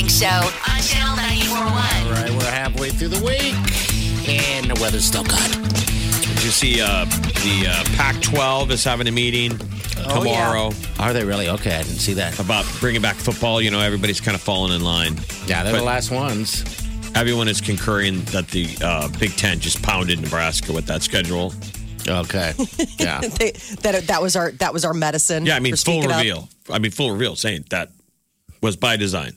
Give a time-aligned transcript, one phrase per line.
[0.00, 1.60] Morning Show on Channel 941.
[1.60, 3.52] All right, we're halfway through the week,
[4.26, 5.50] and the weather's still good.
[5.52, 9.52] Did you see uh, the uh, Pac 12 is having a meeting
[9.98, 11.50] Oh, tomorrow Are they really?
[11.50, 12.38] Okay, I didn't see that.
[12.38, 13.60] about bringing back football?
[13.60, 15.16] You know, everybody's kind of falling in line.
[15.46, 16.64] Yeah, they're But- the last ones.
[17.14, 21.52] Everyone is concurring that the uh, Big Ten just pounded Nebraska with that schedule.
[22.08, 22.54] Okay.
[22.98, 23.20] Yeah.
[23.20, 23.50] They,
[23.82, 25.44] that that was our that was our medicine.
[25.44, 26.18] Yeah, I mean, for full speaking up.
[26.18, 26.48] reveal.
[26.70, 27.90] I mean, full reveal saying that
[28.62, 29.32] was by design.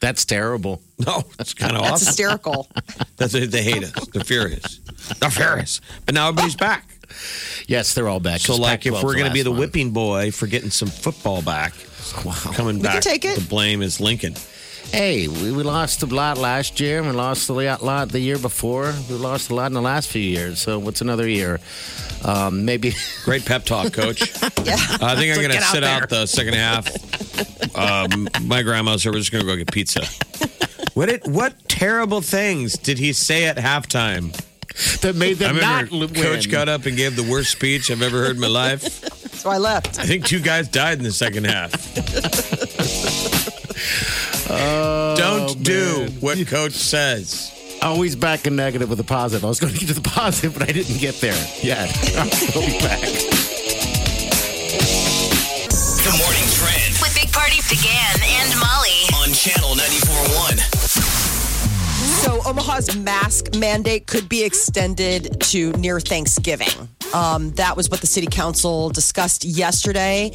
[0.00, 0.80] That's terrible.
[1.06, 2.06] No, that's kind of That's awesome.
[2.08, 2.68] hysterical.
[3.18, 4.08] That's they hate us.
[4.08, 4.80] They're furious.
[5.20, 5.80] They're furious.
[6.04, 6.88] But now everybody's back.
[7.68, 8.40] Yes, they're all back.
[8.40, 9.60] So, like, if we're going to be the one.
[9.60, 11.72] whipping boy for getting some football back,
[12.52, 13.38] coming can back, take it.
[13.38, 14.34] the blame is Lincoln.
[14.92, 17.02] Hey, we, we lost a lot last year.
[17.02, 18.94] We lost a lot lot the year before.
[19.08, 20.60] We lost a lot in the last few years.
[20.60, 21.60] So what's another year?
[22.24, 22.94] Um, maybe.
[23.24, 24.32] Great pep talk, coach.
[24.64, 24.74] Yeah.
[25.00, 26.88] I think I'm going to Get out sit out the second half.
[27.74, 29.12] Um, my grandma's here.
[29.12, 30.04] We're just going to go get pizza.
[30.92, 34.34] What did, what terrible things did he say at halftime?
[35.00, 36.22] that made I them not remember win.
[36.22, 38.82] Coach got up and gave the worst speech I've ever heard in my life.
[39.34, 39.98] So I left.
[39.98, 41.72] I think two guys died in the second half.
[44.50, 47.52] Oh, Don't do what coach says.
[47.82, 49.44] Oh, Always back and negative with a positive.
[49.44, 51.94] I was going to get to the positive, but I didn't get there yet.
[52.54, 53.00] we'll be back.
[56.08, 59.04] The morning trend With Big Party DeGan and Molly.
[59.22, 60.58] on channel 94.1.
[62.24, 66.88] So Omaha's mask mandate could be extended to near Thanksgiving.
[67.14, 70.30] Um, that was what the city council discussed yesterday.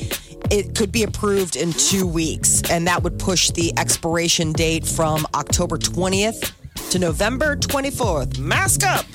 [0.50, 5.26] It could be approved in two weeks, and that would push the expiration date from
[5.36, 6.52] October 20th
[6.92, 8.40] to November 24th.
[8.40, 9.06] Mask up.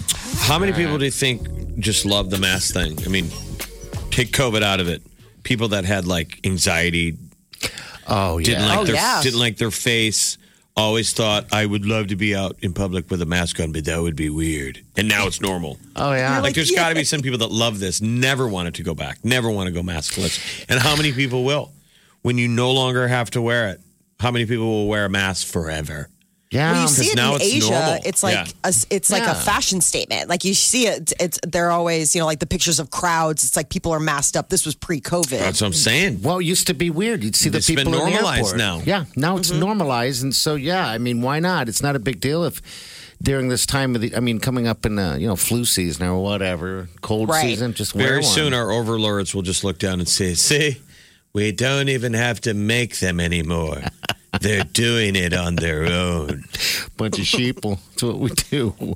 [0.41, 2.97] How many people do you think just love the mask thing?
[3.05, 3.29] I mean,
[4.11, 5.03] take COVID out of it.
[5.43, 7.17] People that had like anxiety,
[8.07, 8.45] Oh, yeah.
[8.45, 9.21] didn't like Oh, their yeah.
[9.23, 10.38] didn't like their face.
[10.79, 13.85] Always thought I would love to be out in public with a mask on, but
[13.87, 14.81] that would be weird.
[14.97, 15.77] And now it's normal.
[15.97, 16.39] oh, yeah.
[16.41, 19.25] Like, there's got to be some people that love this, never wanted to go back,
[19.25, 20.65] never want to go maskless.
[20.69, 21.73] And how many people will?
[22.23, 23.81] When you no longer have to wear it,
[24.21, 26.11] how many people will wear a mask forever?
[26.51, 26.73] Yeah.
[26.73, 27.99] When you see it now in it's Asia, normal.
[28.05, 28.47] it's like Yeah.
[28.65, 29.33] a, it's like Yeah.
[29.33, 30.29] a fashion statement.
[30.29, 33.45] Like you see it, it's they're always you know like the pictures of crowds.
[33.45, 34.49] It's like people are masked up.
[34.49, 35.39] This was pre-COVID.
[35.39, 36.23] That's what I'm saying.
[36.23, 37.23] Well, it used to be weird.
[37.25, 38.57] You'd see the It's people been in the airport.
[38.57, 38.81] now.
[38.85, 39.61] Yeah, now it's Mm-hmm.
[39.61, 41.69] normalized, and so yeah, I mean, why not?
[41.69, 42.61] It's not a big deal if
[43.21, 46.07] during this time of the, I mean, coming up in the you know flu season
[46.07, 47.43] or whatever, cold Right.
[47.43, 48.33] season, just wear Very one.
[48.33, 50.79] soon, our overlords will just look down and say, "See,
[51.33, 53.83] we don't even have to make them anymore.
[54.41, 56.45] They're doing it on their own."
[56.97, 57.79] bunch of sheeple.
[57.91, 58.95] That's what we do.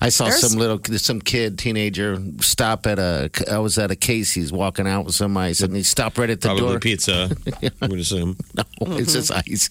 [0.00, 3.30] I saw There's- some little, some kid, teenager, stop at a.
[3.50, 6.42] I was at a Casey's walking out with some ice, and he stopped right at
[6.42, 6.78] the Probably door.
[6.80, 7.34] pizza.
[7.80, 8.36] I would assume.
[8.54, 8.64] No,
[8.98, 9.70] it's just ice.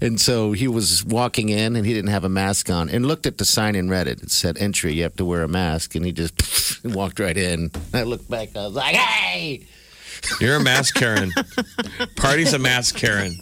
[0.00, 3.24] And so he was walking in and he didn't have a mask on and looked
[3.26, 4.22] at the sign and read it.
[4.22, 5.94] It said entry, you have to wear a mask.
[5.94, 6.34] And he just
[6.84, 7.70] walked right in.
[7.94, 9.66] I looked back, I was like, hey!
[10.40, 11.30] You're a mask Karen.
[12.16, 13.38] Party's a mask Karen.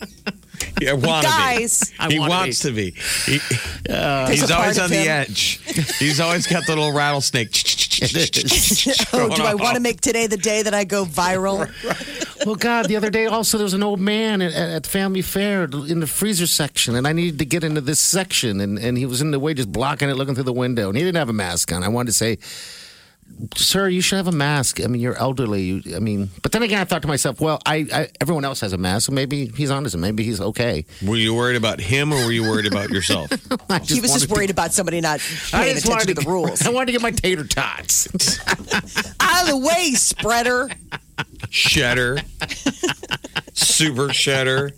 [0.80, 2.14] Yeah, wanna Guys, be.
[2.14, 2.90] He wanna wants to be.
[3.26, 3.40] He-
[3.84, 5.60] There's he's always of on the edge.
[5.98, 7.50] He's always got the little rattlesnake.
[9.12, 11.70] oh, do I want to make today the day that I go viral?
[12.44, 15.64] Well, God, the other day also there was an old man at, at Family Fair
[15.64, 19.04] in the freezer section, and I needed to get into this section, and, and he
[19.04, 21.28] was in the way just blocking it, looking through the window, and he didn't have
[21.28, 21.82] a mask on.
[21.82, 22.38] I wanted to say,
[23.54, 24.80] Sir, you should have a mask.
[24.82, 25.62] I mean, you're elderly.
[25.62, 28.60] You, I mean, but then again, I thought to myself, well, I, I everyone else
[28.62, 30.86] has a mask, so maybe he's honest, and maybe he's okay.
[31.06, 33.30] Were you worried about him or were you worried about yourself?
[33.86, 35.20] He was just wanted to- worried about somebody not
[35.52, 36.62] I paying just attention wanted to the rules.
[36.66, 38.08] I wanted to get my tater tots.
[39.20, 40.70] Out of the way, spreader.
[41.50, 42.18] Shedder.
[43.52, 44.72] Super shedder.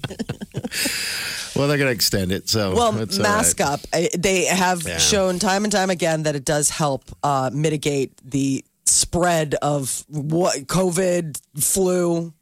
[1.59, 3.69] Well, they're going to extend it, so Well, it's mask right.
[3.71, 3.81] up.
[4.17, 4.99] They have Yeah.
[4.99, 10.67] shown time and time again that it does help uh, mitigate the spread of what
[10.67, 12.33] COVID, flu,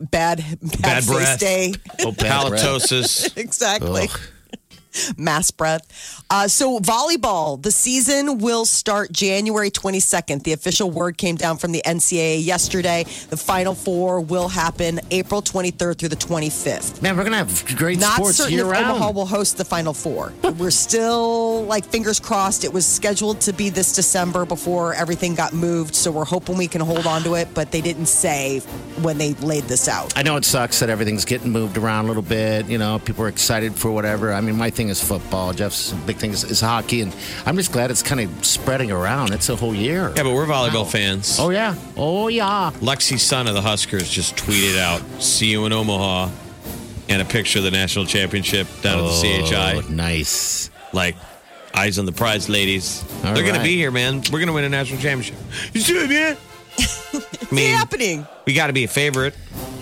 [0.00, 1.40] bad bad, Bad face breath.
[1.40, 1.74] day.
[2.04, 2.52] Oh, bad.
[2.52, 3.36] Halitosis.
[3.36, 4.04] exactly.
[4.10, 4.20] Ugh.
[5.16, 6.24] mass breath.
[6.30, 10.42] Uh, so, volleyball, the season will start January 22nd.
[10.42, 13.04] The official word came down from the NCAA yesterday.
[13.30, 17.02] The Final Four will happen April 23rd through the 25th.
[17.02, 18.86] Man, we're gonna have great Not sports certain year if round.
[18.86, 20.32] Omaha will host the Final Four.
[20.58, 22.64] We're still like fingers crossed.
[22.64, 26.66] It was scheduled to be this December before everything got moved, so we're hoping we
[26.66, 27.48] can hold on to it.
[27.54, 28.60] But they didn't say
[29.02, 30.12] when they laid this out.
[30.16, 32.66] I know it sucks that everything's getting moved around a little bit.
[32.66, 34.32] You know, people are excited for whatever.
[34.32, 35.52] I mean, my thing is football.
[35.52, 37.12] Jeff's big thing is, is hockey, and
[37.44, 39.32] I'm just glad it's kind of spreading around.
[39.34, 40.12] It's a whole year.
[40.16, 41.38] Yeah, but we're volleyball fans.
[41.38, 41.74] Oh yeah.
[41.96, 42.70] Oh yeah.
[42.80, 46.30] Lexi Sun of the Huskers just tweeted out, "See you in Omaha,"
[47.08, 49.74] and a picture of the national championship down at the CHI.
[49.84, 50.70] Oh, nice.
[50.92, 51.16] Like,
[51.74, 53.04] eyes on the prize, ladies.
[53.24, 54.18] All They're gonna be here, man.
[54.32, 55.36] We're going to win a national championship.
[55.74, 56.36] You see it, man?
[56.78, 58.26] I It's mean, happening.
[58.46, 59.34] we got to be a favorite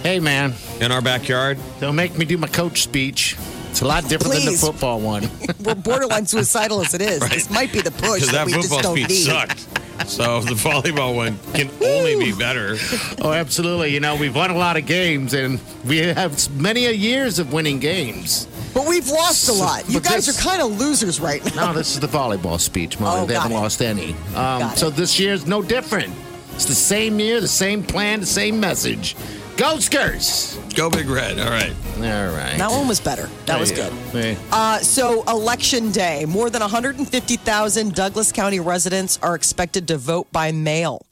[0.02, 1.58] Hey man, in our backyard.
[1.81, 3.37] don't make me do my coach speech.
[3.76, 5.28] It's a lot different than the football one.
[5.62, 7.20] We're borderline suicidal as it is.
[7.28, 9.25] This might be the push Because that, that we just football don't speech need.
[9.26, 10.08] sucked.
[10.08, 12.78] So the volleyball one can only be better.
[13.20, 13.93] oh, absolutely.
[13.93, 17.52] You know, we've won a lot of games, and we have many a years of
[17.52, 18.49] winning games.
[18.73, 19.87] But we've lost a lot.
[19.90, 21.67] You But guys this- are kind of losers right now.
[21.67, 23.20] No, this is the volleyball speech, Molly.
[23.20, 23.56] Oh, they haven't it.
[23.56, 24.17] lost any.
[24.34, 24.96] Um, so it.
[24.96, 26.14] this year's no different.
[26.55, 29.17] It's the same year, the same plan, the same message.
[29.56, 30.58] Go Skirts!
[30.75, 31.41] Go Big Red.
[31.41, 31.73] All right.
[31.97, 32.58] All right.
[32.58, 33.31] That one was better.
[33.47, 33.91] That was good.
[34.12, 34.37] Hey.
[34.53, 40.53] Uh, so, election day, more than 150,000 Douglas County residents are expected to vote by
[40.53, 41.06] mail.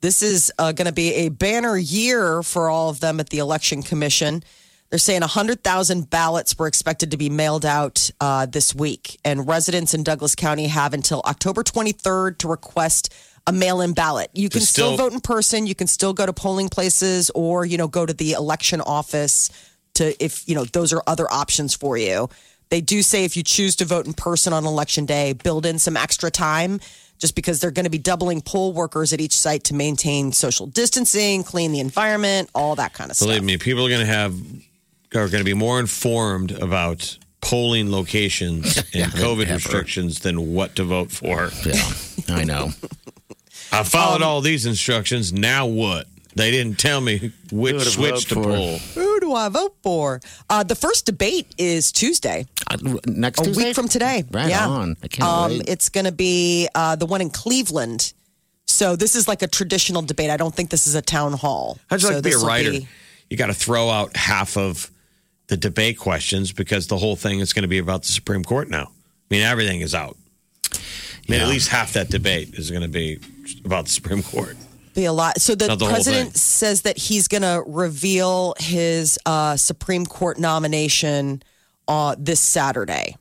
[0.00, 3.38] This is uh, going to be a banner year for all of them at the
[3.38, 4.44] Election Commission.
[4.92, 9.94] They're saying 100,000 ballots were expected to be mailed out uh, this week, and residents
[9.94, 13.10] in Douglas County have until October 23rd to request
[13.46, 14.28] a mail-in ballot.
[14.34, 15.66] You can still, still- vote in person.
[15.66, 19.48] You can still go to polling places, or you know, go to the election office
[19.94, 22.28] to if you know those are other options for you.
[22.68, 25.78] They do say if you choose to vote in person on election day, build in
[25.78, 26.80] some extra time
[27.18, 30.66] just because they're going to be doubling poll workers at each site to maintain social
[30.66, 33.40] distancing, clean the environment, all that kind of Believe stuff.
[33.40, 34.34] Believe me, people are going to have
[35.14, 39.54] are going to be more informed about polling locations and COVID ever.
[39.54, 41.50] restrictions than what to vote for.
[41.66, 42.70] Yeah, I know.
[43.72, 45.32] I followed Um, all these instructions.
[45.32, 46.06] Now what?
[46.34, 48.42] They didn't tell me which to switch to for.
[48.42, 48.78] pull.
[48.78, 50.20] Who do I vote for?
[50.48, 53.64] Uh, the first debate is Tuesday, Uh, Next a Tuesday?
[53.66, 54.24] week from today.
[54.30, 54.66] Right yeah.
[54.66, 54.96] on.
[55.02, 55.68] I can't Um, wait.
[55.68, 58.12] it's going to be uh, the one in Cleveland.
[58.66, 60.30] So this is like a traditional debate.
[60.30, 61.78] I don't think this is a town hall.
[61.90, 62.70] How'd you So like to be a writer?
[62.70, 62.88] be-
[63.28, 64.90] You got to throw out half of
[65.48, 68.68] the debate questions because the whole thing is going to be about the Supreme Court
[68.70, 68.84] now.
[69.30, 70.16] I mean, everything is out.
[70.74, 70.78] I
[71.28, 71.44] mean, Yeah.
[71.46, 73.18] at least half that debate is going to be
[73.64, 74.56] about the Supreme Court.
[74.94, 75.40] be a lot.
[75.40, 81.42] So the, the president says that he's going to reveal his uh, Supreme Court nomination
[81.88, 83.16] uh, this Saturday.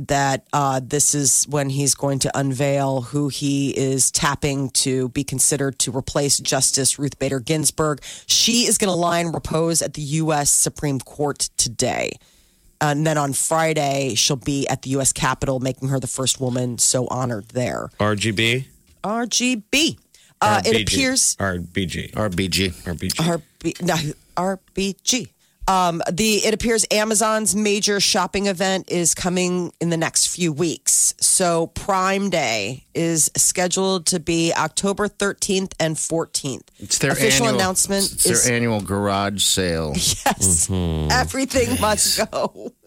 [0.00, 5.24] That uh, this is when he's going to unveil who he is tapping to be
[5.24, 8.00] considered to replace Justice Ruth Bader Ginsburg.
[8.26, 10.50] She is going to lie in repose at the U.S.
[10.50, 12.12] Supreme Court today.
[12.80, 15.12] And then on Friday, she'll be at the U.S.
[15.12, 17.90] Capitol, making her the first woman so honored there.
[17.98, 18.66] RGB?
[19.02, 19.98] RGB.
[20.40, 22.12] Uh, it appears RBG.
[22.12, 22.72] RBG.
[22.84, 23.42] RBG.
[23.58, 23.94] RB, no,
[24.36, 25.30] RBG.
[25.68, 31.12] Um, the it appears Amazon's major shopping event is coming in the next few weeks.
[31.20, 36.62] So Prime Day is scheduled to be October 13th and 14th.
[36.78, 39.92] It's their official annual, announcement It's their is annual garage sale.
[39.94, 41.10] yes, Mm-hmm.
[41.12, 42.72] everything must go.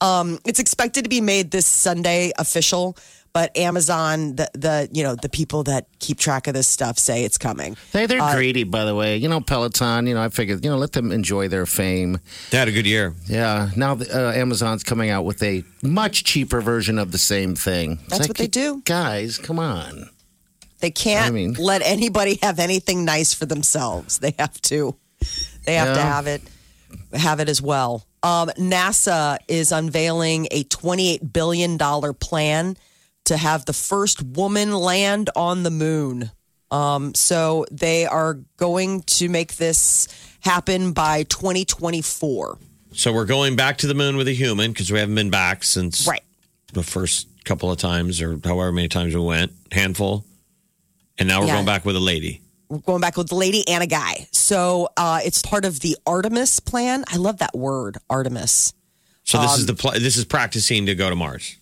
[0.00, 2.96] Um, it's expected to be made this Sunday official,
[3.38, 7.22] but Amazon, the the you know the people that keep track of this stuff say
[7.22, 7.76] it's coming.
[7.92, 9.16] Hey, they're Uh, greedy, by the way.
[9.16, 10.08] You know, Peloton.
[10.08, 12.18] You know, I figured, you know, let them enjoy their fame.
[12.50, 13.14] They had a good year.
[13.26, 13.70] Yeah.
[13.76, 17.92] Now uh, Amazon's coming out with a much cheaper version of the same thing.
[17.92, 18.82] It's That's what they do.
[18.84, 19.38] guys.
[19.38, 20.10] Come on.
[20.80, 24.18] They can't I mean- let anybody have anything nice for themselves.
[24.18, 24.96] They have to.
[25.64, 26.42] They have to have it.
[27.12, 28.04] Have it as well.
[28.24, 32.76] Um, NASA is unveiling a twenty-eight billion dollar plan
[33.28, 36.30] to have the first woman land on the moon.
[36.70, 40.06] Um, so they are going to make this
[40.40, 42.58] happen by 2024.
[42.92, 45.62] So we're going back to the moon with a human because we haven't been back
[45.64, 46.22] since Right.
[46.72, 50.24] the first couple of times or however many times we went, handful.
[51.18, 51.54] And now we're Yeah.
[51.54, 52.42] going back with a lady.
[52.68, 54.28] We're going back with the lady and a guy.
[54.32, 57.04] So uh, it's part of the Artemis plan.
[57.08, 58.74] I love that word, Artemis.
[59.24, 61.56] So this is Um, the pl- this is practicing to go to Mars.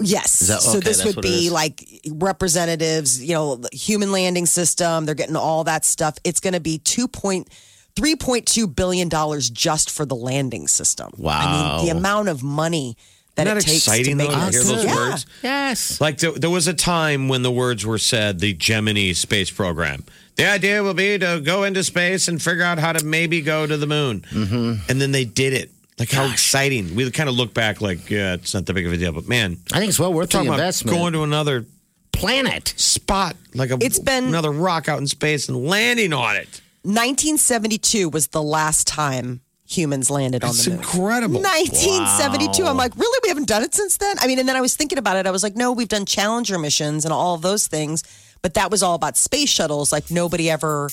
[0.00, 0.38] Yes.
[0.40, 5.06] that- so this would be like representatives, you know, human landing system.
[5.06, 6.16] They're getting all that stuff.
[6.24, 7.48] It's going to be two point
[7.96, 11.10] three point two billion dollars just for the landing system.
[11.16, 11.40] Wow.
[11.40, 12.96] I mean, the amount of money
[13.34, 14.66] that Isn't it that takes exciting to though make to this.
[14.68, 14.94] hear those yeah.
[14.94, 15.26] words?
[15.42, 16.00] Yes.
[16.00, 20.04] Like there, there was a time when the words were said, the Gemini space program.
[20.36, 23.66] The idea will be to go into space and figure out how to maybe go
[23.66, 24.20] to the moon.
[24.30, 24.90] Mm-hmm.
[24.90, 25.70] And then they did it.
[25.98, 26.94] Like how exciting.
[26.94, 29.12] We kind of look back like, yeah, it's not that big of a deal.
[29.12, 30.96] But man, I think it's well worth the talking about investment.
[30.96, 31.66] going to another
[32.12, 32.74] planet.
[32.76, 36.60] spot, like a, It's been- another rock out in space and landing on it.
[36.84, 40.78] 1972 was the last time humans landed on It's the moon.
[40.78, 41.40] incredible.
[41.42, 42.64] 1972.
[42.64, 43.18] I'm like, really?
[43.22, 44.16] We haven't done it since then?
[44.20, 45.26] I mean, and then I was thinking about it.
[45.26, 48.02] I was like, no, we've done Challenger missions and all of those things,
[48.40, 49.92] but that was all about space shuttles.
[49.92, 50.88] Like nobody ever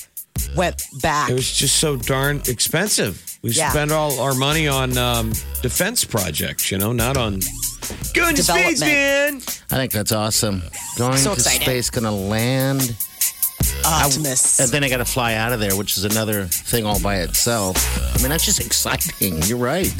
[0.55, 1.29] went back.
[1.29, 3.34] It was just so darn expensive.
[3.45, 3.69] We Yeah.
[3.69, 7.41] spent all our money on um, defense projects, you know, not on
[8.15, 9.35] going to space, man.
[9.69, 10.63] I think that's awesome.
[10.97, 11.61] Going So to exciting.
[11.61, 12.95] space, going to land.
[13.85, 14.59] Optimus.
[14.59, 17.17] And then I got to fly out of there, which is another thing all by
[17.17, 17.77] itself.
[18.15, 19.39] I mean, that's just exciting.
[19.43, 19.93] You're right.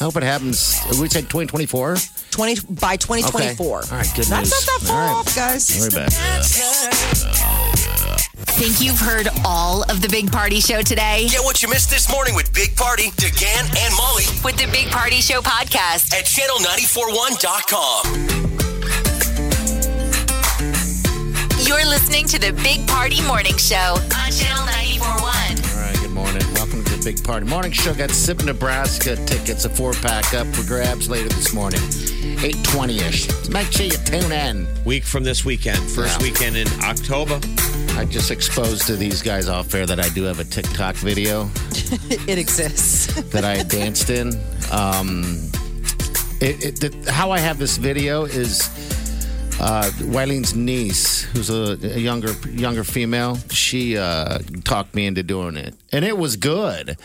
[0.00, 0.76] I hope it happens.
[1.00, 1.96] We said 2024?
[2.32, 3.78] 20 by 2024.
[3.78, 3.90] Okay.
[3.90, 4.66] All right, good That's news.
[4.66, 5.26] not that far All right.
[5.26, 5.74] off, guys.
[5.80, 7.64] We're back.
[8.58, 11.28] Think you've heard all of the Big Party Show today?
[11.30, 14.88] Get what you missed this morning with Big Party, DeGan, and Molly With the Big
[14.88, 16.12] Party Show podcast.
[16.12, 18.04] at channel941.com.
[21.64, 25.22] You're listening to the Big Party Morning Show on Channel 941.
[25.22, 25.30] All
[25.80, 26.42] right, good morning.
[26.54, 27.94] Welcome to the Big Party Morning Show.
[27.94, 31.78] Got SIP Nebraska tickets, a four pack up for grabs later this morning,
[32.22, 33.48] 820 ish.
[33.48, 34.66] Make sure you tune in.
[34.84, 36.26] Week from this weekend, first Yeah.
[36.26, 37.40] weekend in October.
[37.96, 41.50] I just exposed to these guys off air that I do have a TikTok video
[42.28, 43.06] It exists.
[43.32, 44.28] that I danced in.
[44.72, 45.50] Um,
[46.40, 48.68] it, it, the, how I have this video is
[49.60, 53.38] uh, Wileen's niece, who's a, a younger younger female.
[53.50, 56.96] She uh, talked me into doing it, and it was good.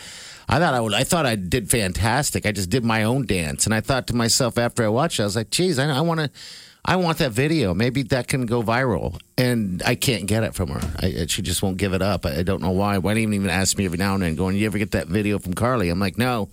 [0.48, 0.94] I thought I would.
[0.94, 2.46] I thought I did fantastic.
[2.46, 5.22] I just did my own dance, and I thought to myself after I watched it,
[5.22, 6.30] I was like, "Geez, I, I want to."
[6.86, 7.72] I want that video.
[7.72, 9.18] Maybe that can go viral.
[9.38, 10.80] And I can't get it from her.
[11.00, 12.26] I, she just won't give it up.
[12.26, 12.98] I, I don't know why.
[12.98, 15.38] Why didn't even ask me every now and then, going, You ever get that video
[15.38, 15.88] from Carly?
[15.88, 16.50] I'm like, No.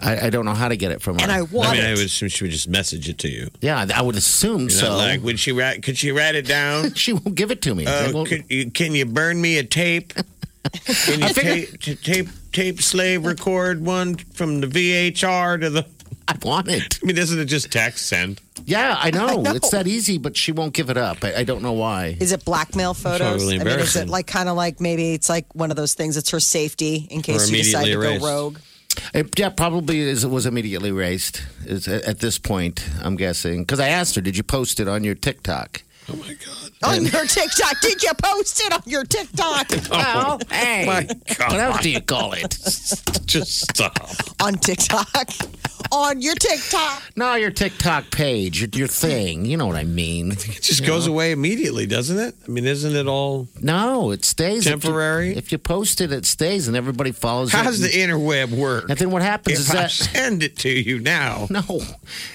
[0.00, 1.22] I, I don't know how to get it from her.
[1.22, 1.88] And I want I mean, it.
[1.88, 3.50] I would assume she would just message it to you.
[3.60, 4.96] yeah, I would assume You're so.
[4.96, 5.82] like, would she write?
[5.82, 6.94] Could she write it down?
[6.94, 7.84] she won't give it to me.
[7.84, 10.14] Uh, won't- could you, can you burn me a tape?
[10.86, 15.86] Can you figure- tape, t- tape tape slave record one from the VHR to the?
[16.26, 16.98] I want it.
[17.02, 18.40] I mean, isn't it just text send?
[18.64, 19.42] Yeah, I know.
[19.42, 19.52] know.
[19.52, 21.22] It's that easy, but she won't give it up.
[21.22, 22.16] I, I don't know why.
[22.18, 23.42] Is it blackmail photos?
[23.42, 25.92] really I mean, is it like kind of like maybe it's like one of those
[25.92, 26.16] things?
[26.16, 28.58] It's her safety in case you decide to immediately go rogue.
[29.12, 33.62] It, yeah, probably is, it was immediately erased is, at this point, I'm guessing.
[33.62, 35.82] Because I asked her, did you post it on your TikTok?
[36.06, 36.70] Oh my god!
[36.96, 39.66] On your TikTok, did you post it on your TikTok?
[39.90, 40.84] Oh, well, hey.
[40.86, 41.02] my
[41.38, 41.50] God.
[41.52, 42.50] What else do you call it?
[43.26, 43.96] Just stop.
[44.42, 45.08] on TikTok,
[45.92, 47.02] on your TikTok.
[47.16, 49.44] no, your TikTok page, your, your thing.
[49.46, 50.32] You know what I mean.
[50.32, 52.34] It just goes away immediately, doesn't it?
[52.46, 53.48] I mean, isn't it all?
[53.60, 54.66] No, it stays.
[54.66, 55.36] If you- Temporary?
[55.36, 57.64] If you, post it, it stays and everybody follows How it.
[57.64, 58.88] does the interweb work?
[58.90, 59.90] and then what happens If is I that.
[59.90, 61.80] send it to you now, No.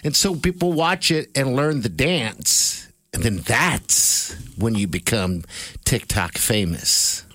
[0.04, 2.88] And so people watch it and learn the dance.
[3.14, 5.44] And then that's when you become
[5.86, 7.26] TikTok famous.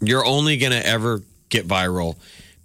[0.00, 2.16] you're only going to ever get viral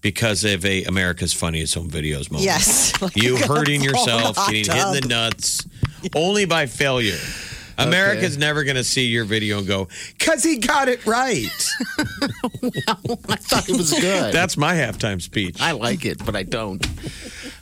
[0.01, 2.46] because of a America's Funniest Home Videos moment.
[2.46, 3.00] Yes.
[3.01, 5.68] Like You you're hurting yourself, getting hit in the nuts,
[6.16, 7.18] only by failure.
[7.80, 9.88] America's never going to see your video and go,
[10.18, 11.46] because he got it right.
[12.00, 14.34] well, I thought it was good.
[14.34, 15.62] That's my halftime speech.
[15.62, 16.84] I like it, but I don't.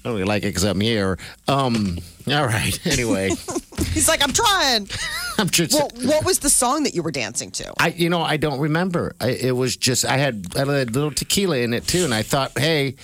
[0.05, 1.17] I don't really like it because I'm here.
[1.47, 1.97] Um,
[2.27, 2.79] all right.
[2.85, 3.29] Anyway,
[3.91, 4.87] He's like, I'm trying.
[5.39, 5.73] I'm just.
[5.73, 7.73] Well, what was the song that you were dancing to?
[7.79, 9.15] I, you know, I don't remember.
[9.19, 12.13] I, it was just I had, I had a little tequila in it too, and
[12.13, 12.95] I thought, hey,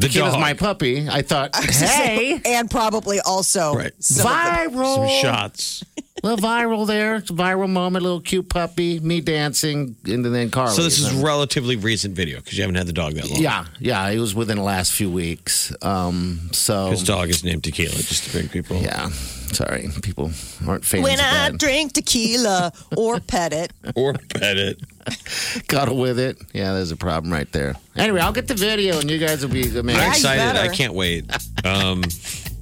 [0.00, 0.40] the tequila's dog.
[0.40, 1.08] my puppy.
[1.08, 3.92] I thought, hey, and probably also Right.
[4.02, 5.84] some viral, Some shots.
[6.22, 10.74] little viral there, it's a viral moment, little cute puppy, me dancing, and then Carly.
[10.74, 13.30] So this is And then- relatively recent video because you haven't had the dog that
[13.30, 13.40] long.
[13.40, 14.06] yeah, yeah.
[14.08, 15.72] It was within the last few weeks.
[15.82, 18.76] Um, so His dog is named Tequila, just to bring people.
[18.82, 19.08] yeah,
[19.52, 20.30] sorry, people
[20.68, 21.58] aren't fans when of I that.
[21.58, 23.72] drink tequila or pet it.
[23.94, 24.78] Or pet it.
[25.68, 26.38] Cuddle with it.
[26.52, 27.74] Yeah, there's a problem right there.
[27.96, 30.00] Anyway, I'll get the video, and you guys will be I'm amazed.
[30.08, 30.58] excited.
[30.60, 31.24] I can't wait.
[31.64, 32.02] Um,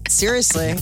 [0.09, 0.75] Seriously.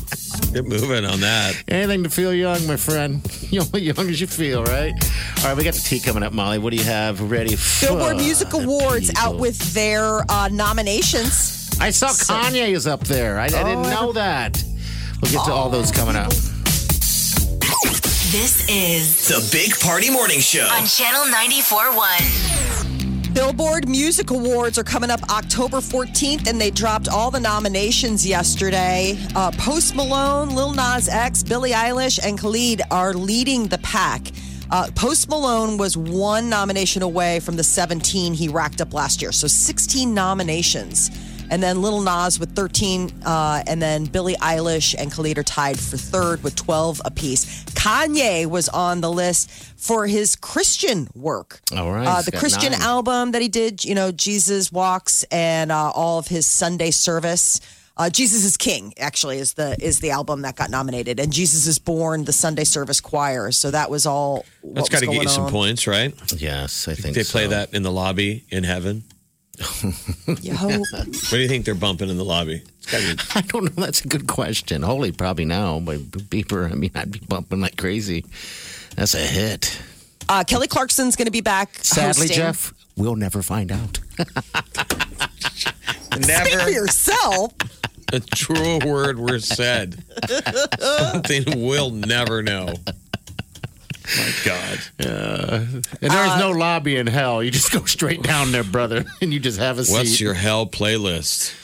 [0.52, 1.60] get moving on that.
[1.66, 3.20] Anything to feel young, my friend.
[3.50, 4.92] You're only young as you feel, right?
[5.38, 6.58] All right, we got the tea coming up, Molly.
[6.58, 7.56] What do you have ready?
[7.56, 9.22] for Billboard Music Awards people?
[9.22, 11.70] out with their uh, nominations.
[11.80, 13.38] I saw Kanye is up there.
[13.40, 14.62] I, I didn't Oh, know that.
[15.20, 16.32] We'll get to all those coming up.
[18.32, 20.66] This is The Big Party Morning Show.
[20.72, 23.32] on Channel 941.
[23.32, 29.16] Billboard Music Awards are coming up October 14th, and they dropped all the nominations yesterday.
[29.36, 34.22] Uh, Post Malone, Lil Nas X, Billie Eilish, and Khalid are leading the pack.
[34.72, 39.30] Uh, Post Malone was one nomination away from the 17 he racked up last year,
[39.30, 41.12] so 16 nominations.
[41.50, 45.78] And then Little Nas with 13, uh, and then Billie Eilish and Khalid are tied
[45.78, 47.64] for third with 12 apiece.
[47.66, 51.60] Kanye was on the list for his Christian work.
[51.76, 52.82] All right, Uh, the Christian nine.
[52.82, 57.60] album that he did, you know, Jesus Walks and uh, all of his Sunday service.
[57.98, 61.66] Uh, Jesus is King actually is the is the album that got nominated, and Jesus
[61.66, 63.50] is Born, the Sunday service choir.
[63.52, 64.44] So that was all.
[64.60, 66.12] what That's got to was get you going some points, right?
[66.36, 69.04] Yes, I think They play that in the lobby in heaven.
[70.40, 70.82] You hope.
[70.92, 72.62] What do you think they're bumping in the lobby?
[72.78, 73.22] It's got to be.
[73.38, 73.84] I don't know.
[73.84, 74.82] That's a good question.
[74.82, 76.70] Holy, probably now, but Beeper.
[76.70, 78.24] I mean, I'd be bumping like crazy.
[78.96, 79.80] That's a hit.
[80.28, 81.78] Uh, Kelly Clarkson's going to be back.
[81.82, 82.36] Sadly, hosting.
[82.36, 84.00] Jeff, we'll never find out.
[85.46, 85.72] Speak
[86.12, 87.52] for Never yourself.
[88.12, 90.02] a true word were said.
[90.78, 92.74] Something we'll never know.
[94.16, 94.78] My God.
[94.98, 97.42] And there's uh, no lobby in hell.
[97.42, 100.20] You just go straight down there, brother, and you just have a What's seat.
[100.20, 101.54] your hell playlist?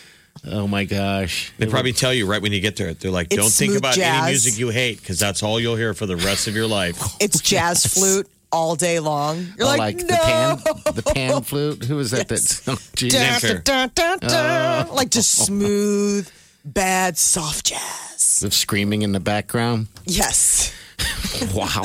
[0.50, 1.52] oh my gosh!
[1.58, 2.94] They probably tell you right when you get there.
[2.94, 4.22] They're like, It's don't think about jazz.
[4.22, 7.00] any music you hate because that's all you'll hear for the rest of your life.
[7.20, 9.38] It's jazz flute all day long.
[9.56, 10.04] You're Oh, like, like no.
[10.06, 11.84] the pan, the pan flute.
[11.84, 12.26] Who is that?
[12.28, 13.12] That oh, geez.
[13.12, 13.58] Dun, Fair.
[13.58, 14.86] dun, dun, dun, dun.
[14.90, 14.94] Oh.
[14.94, 16.28] like just smooth,
[16.64, 18.40] bad, soft jazz.
[18.42, 19.86] With screaming in the background.
[20.06, 20.72] Yes.
[21.54, 21.82] Wow.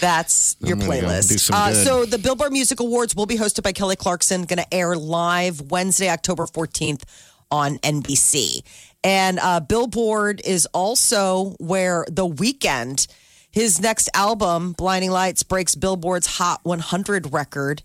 [0.00, 1.40] That's your I'm gonna go playlist.
[1.40, 1.86] some Uh, good.
[1.86, 4.44] so the Billboard Music Awards will be hosted by Kelly Clarkson.
[4.44, 7.02] Going to air live Wednesday, October 14th
[7.50, 8.62] on NBC.
[9.04, 13.06] And uh, Billboard is also where The Weeknd,
[13.50, 17.82] his next album, Blinding Lights, breaks Billboard's Hot 100 record.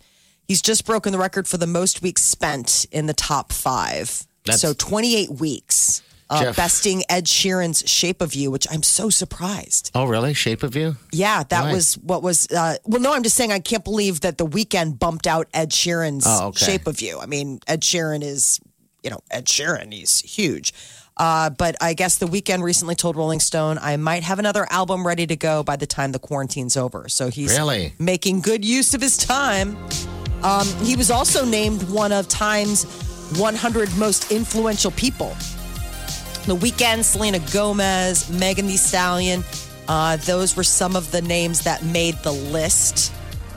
[0.47, 4.25] He's just broken the record for the most weeks spent in the top five.
[4.45, 6.01] That's- so 28 weeks.
[6.29, 6.55] Uh, Jeff.
[6.55, 9.91] besting Ed Sheeran's Shape of You, which I'm so surprised.
[9.93, 10.33] Oh, really?
[10.33, 10.95] Shape of You?
[11.11, 11.73] Yeah, that Why?
[11.73, 12.47] was what was.
[12.49, 15.71] Uh, well, no, I'm just saying I can't believe that the Weeknd bumped out Ed
[15.71, 16.65] Sheeran's Oh, okay.
[16.65, 18.59] "Shape of You." I mean, Ed Sheeran is,
[19.03, 19.93] you know, Ed Sheeran.
[19.93, 20.73] He's huge.
[21.15, 25.05] Uh, but I guess the Weeknd recently told Rolling Stone I might have another album
[25.05, 27.07] ready to go by the time the quarantine's over.
[27.07, 27.93] So he's Really?
[27.99, 29.77] making good use of his time.
[30.41, 32.85] Um, he was also named one of Time's
[33.37, 35.35] 100 most influential people.
[36.45, 39.43] The Weeknd, Selena Gomez, Megan Thee Stallion.
[39.87, 43.13] Uh, those were some of the names that made the list.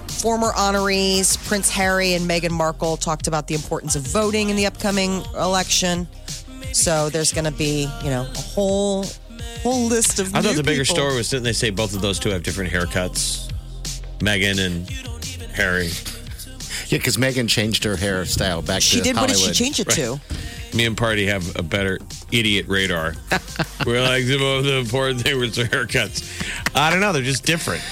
[0.07, 4.67] Former honorees, Prince Harry and Meghan Markle, talked about the importance of voting in the
[4.67, 6.07] upcoming election.
[6.73, 9.05] So there's going to be, you know, a whole
[9.63, 10.35] whole list of.
[10.35, 10.97] I thought the bigger people.
[10.97, 13.51] story was didn't they say both of those two have different haircuts?
[14.19, 14.89] Meghan and
[15.51, 15.91] Harry.
[16.89, 19.17] Yeah, because Meghan changed her hairstyle back She to did.
[19.17, 20.21] What did she change it to?
[20.75, 21.99] Me and Party have a better
[22.33, 23.15] idiot radar.
[23.87, 26.25] We're like the most important thing was their haircuts.
[26.75, 27.13] I don't know.
[27.13, 27.83] They're just different.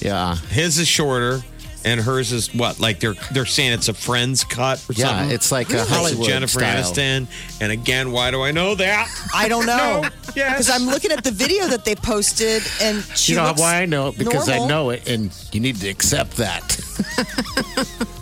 [0.00, 0.36] Yeah.
[0.36, 1.40] His is shorter,
[1.84, 2.78] and hers is what?
[2.80, 5.30] Like they're they're saying it's a friend's cut or Yeah, something.
[5.34, 6.82] it's like a It's Hollywood Jennifer style.
[6.84, 7.26] Aniston.
[7.60, 9.08] And again, why do I know that?
[9.34, 10.02] I don't know.
[10.36, 10.52] Yes.
[10.52, 13.82] Because I'm looking at the video that they posted, and she You know looks why
[13.82, 14.18] I know it?
[14.18, 16.78] Because I know it, and you need to accept that.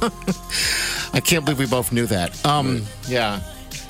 [1.12, 2.44] I can't believe we both knew that.
[2.46, 3.40] Um, yeah.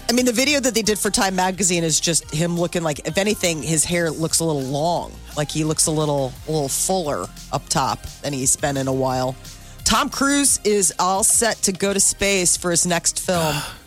[0.08, 3.06] I mean, the video that they did for Time Magazine is just him looking like,
[3.06, 5.12] if anything, his hair looks a little long.
[5.36, 8.92] Like he looks a little, a little fuller up top than he's been in a
[8.92, 9.36] while.
[9.84, 13.54] Tom Cruise is all set to go to space for his next film.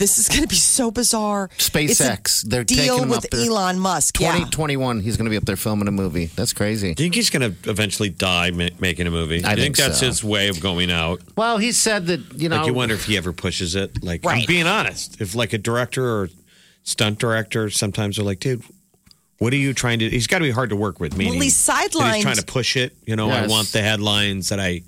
[0.00, 1.48] this is going to be so bizarre.
[1.58, 3.46] SpaceX, It's a they're deal taking him with up there.
[3.48, 4.18] Elon Musk.
[4.18, 4.32] Yeah.
[4.32, 6.26] 2021, he's going to be up there filming a movie.
[6.26, 6.94] That's crazy.
[6.94, 9.44] Do you think he's going to eventually die ma- making a movie?
[9.44, 10.06] I Do you think, think that's so.
[10.06, 11.20] his way of going out?
[11.36, 12.56] Well, he said that, you know.
[12.56, 14.02] Like you wonder if he ever pushes it.
[14.02, 14.46] Like I'm Right.
[14.48, 16.30] being honest, if like a director or
[16.82, 18.64] stunt director, sometimes they're like, dude,
[19.38, 20.08] what are you trying to?
[20.10, 21.16] He's got to be hard to work with.
[21.16, 22.96] Meaning, he's that sidelined- He's trying to push it.
[23.06, 23.50] You know, I Yes.
[23.50, 24.82] want the headlines that I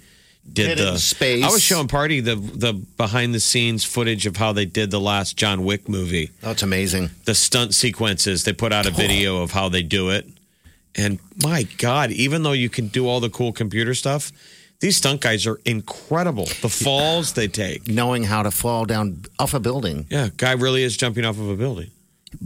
[0.51, 1.45] did the space.
[1.45, 5.01] I was showing party the the behind the scenes footage of how they did the
[5.01, 6.31] last John Wick movie.
[6.43, 7.11] Oh, it's amazing.
[7.25, 8.45] The stunt sequences.
[8.45, 10.27] They put out a video of how they do it,
[10.95, 14.33] and my God, even though you can do all the cool computer stuff.
[14.81, 16.47] These stunt guys are incredible.
[16.61, 17.87] The falls they take.
[17.87, 20.07] Knowing how to fall down off a building.
[20.11, 21.93] Yeah, guy really is jumping off of a building.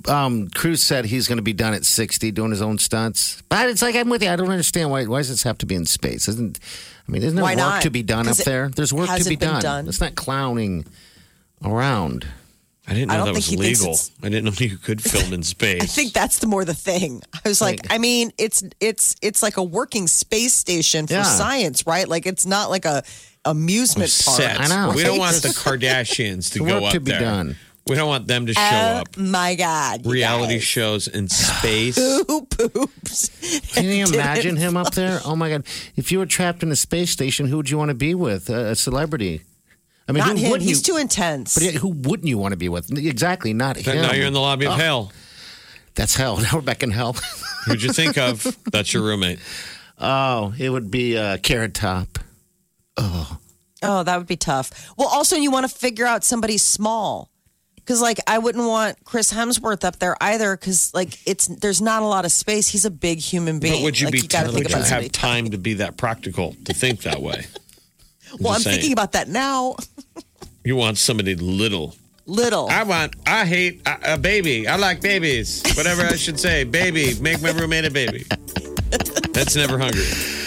[0.06, 3.42] Um, Cruise said he's going to be done at 60 doing his own stunts.
[3.48, 4.28] But it's like, I'm with you.
[4.28, 6.28] I don't understand why, why does this have to be in space?
[6.28, 6.58] Isn't,
[7.08, 7.82] I mean, isn't there Why work not?
[7.82, 8.68] to be done up there?
[8.68, 9.62] There's work to hasn't be been done.
[9.62, 9.88] done.
[9.88, 10.84] It's not clowning
[11.64, 12.26] around.
[12.88, 13.94] I didn't know I don't that think was he thinks legal.
[13.94, 15.82] it's- I didn't know you could film in space.
[15.84, 17.22] I think that's the more the thing.
[17.44, 21.22] I was like, I mean, it's it's it's like a working space station for Yeah.
[21.24, 22.06] science, right?
[22.08, 23.02] Like it's not like a
[23.44, 24.36] amusement park.
[24.40, 24.70] Sets.
[24.70, 24.92] I know.
[24.94, 27.20] We don't want the Kardashians to The go work up to be there.
[27.20, 27.56] done.
[27.88, 29.16] We don't want them to show Oh up.
[29.16, 30.04] my god!
[30.06, 30.64] Reality guys.
[30.64, 31.96] shows in space.
[31.96, 33.28] Who poops?
[33.74, 35.20] Can you imagine him up there?
[35.24, 35.64] Oh my God!
[35.94, 38.50] If you were trapped in a space station, who would you want to be with?
[38.50, 39.42] A, a celebrity?
[40.08, 40.60] I mean, Not who him.
[40.60, 40.94] He's you?
[40.94, 41.54] too intense.
[41.54, 42.90] but who wouldn't you want to be with?
[42.96, 43.96] Exactly, not him.
[44.02, 45.12] now you're in the lobby of Oh, hell.
[45.94, 46.36] That's hell.
[46.40, 47.14] Now we're back in hell.
[47.66, 48.46] Who'd you think of?
[48.70, 49.38] That's your roommate.
[49.98, 52.18] oh, it would be uh, Carrot Top.
[52.96, 53.38] Oh.
[53.82, 54.92] oh, that would be tough.
[54.96, 57.30] Well, also you want to figure out somebody small.
[57.86, 60.56] Because like I wouldn't want Chris Hemsworth up there either.
[60.56, 62.66] Because like it's there's not a lot of space.
[62.66, 63.74] He's a big human being.
[63.74, 64.18] But would you like, be?
[64.22, 67.46] You gotta would you have time to be that practical to think that way?
[68.40, 68.74] well, I'm saying.
[68.74, 69.76] thinking about that now.
[70.64, 71.94] You want somebody little.
[72.26, 72.68] Little.
[72.68, 73.14] I want.
[73.24, 74.66] I hate a, a baby.
[74.66, 75.62] I like babies.
[75.76, 76.64] Whatever I should say.
[76.64, 77.14] Baby.
[77.20, 78.24] Make my roommate a baby.
[79.30, 80.45] That's never hungry.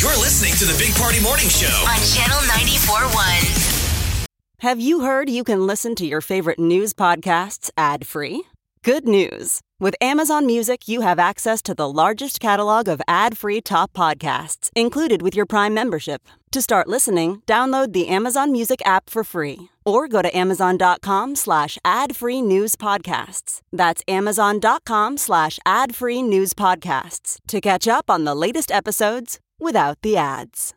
[0.00, 1.66] You're listening to the Big Party Morning Show.
[1.66, 4.26] on Channel 94.1.
[4.60, 8.44] Have you heard you can listen to your favorite news podcasts ad free?
[8.82, 9.60] Good news!
[9.78, 14.70] With Amazon Music, you have access to the largest catalog of ad free top podcasts
[14.74, 16.22] included with your Prime membership.
[16.52, 21.76] To start listening, download the Amazon Music app for free or go to amazon.com slash
[21.84, 23.60] ad free news podcasts.
[23.70, 30.00] That's amazon.com slash ad free news podcasts to catch up on the latest episodes without
[30.02, 30.74] the ads.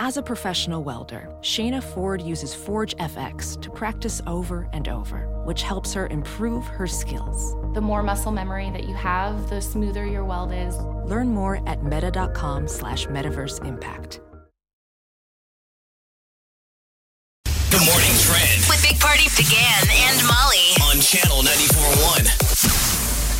[0.00, 5.62] As a professional welder, Shayna Ford uses Forge FX to practice over and over, which
[5.62, 7.56] helps her improve her skills.
[7.74, 10.76] The more muscle memory that you have, the smoother your weld is.
[11.04, 14.20] Learn more at meta.com slash metaverse impact.
[17.44, 20.74] The morning trend With Big Party, DeGan, and Molly.
[20.88, 22.77] on Channel 94.1.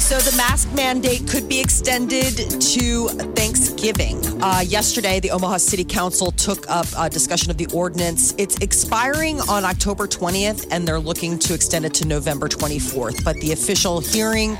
[0.09, 4.19] So the mask mandate could be extended to Thanksgiving.
[4.43, 8.35] Uh, yesterday, the Omaha City Council took up a discussion of the ordinance.
[8.39, 13.23] It's expiring on October 20th, and they're looking to extend it to November 24th.
[13.23, 14.57] But the official hearing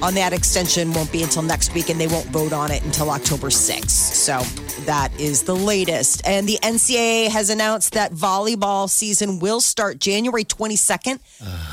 [0.00, 3.10] on that extension won't be until next week, and they won't vote on it until
[3.10, 3.90] October 6th.
[3.90, 4.40] So
[4.86, 6.26] that is the latest.
[6.26, 11.18] And the NCAA has announced that volleyball season will start January 22nd.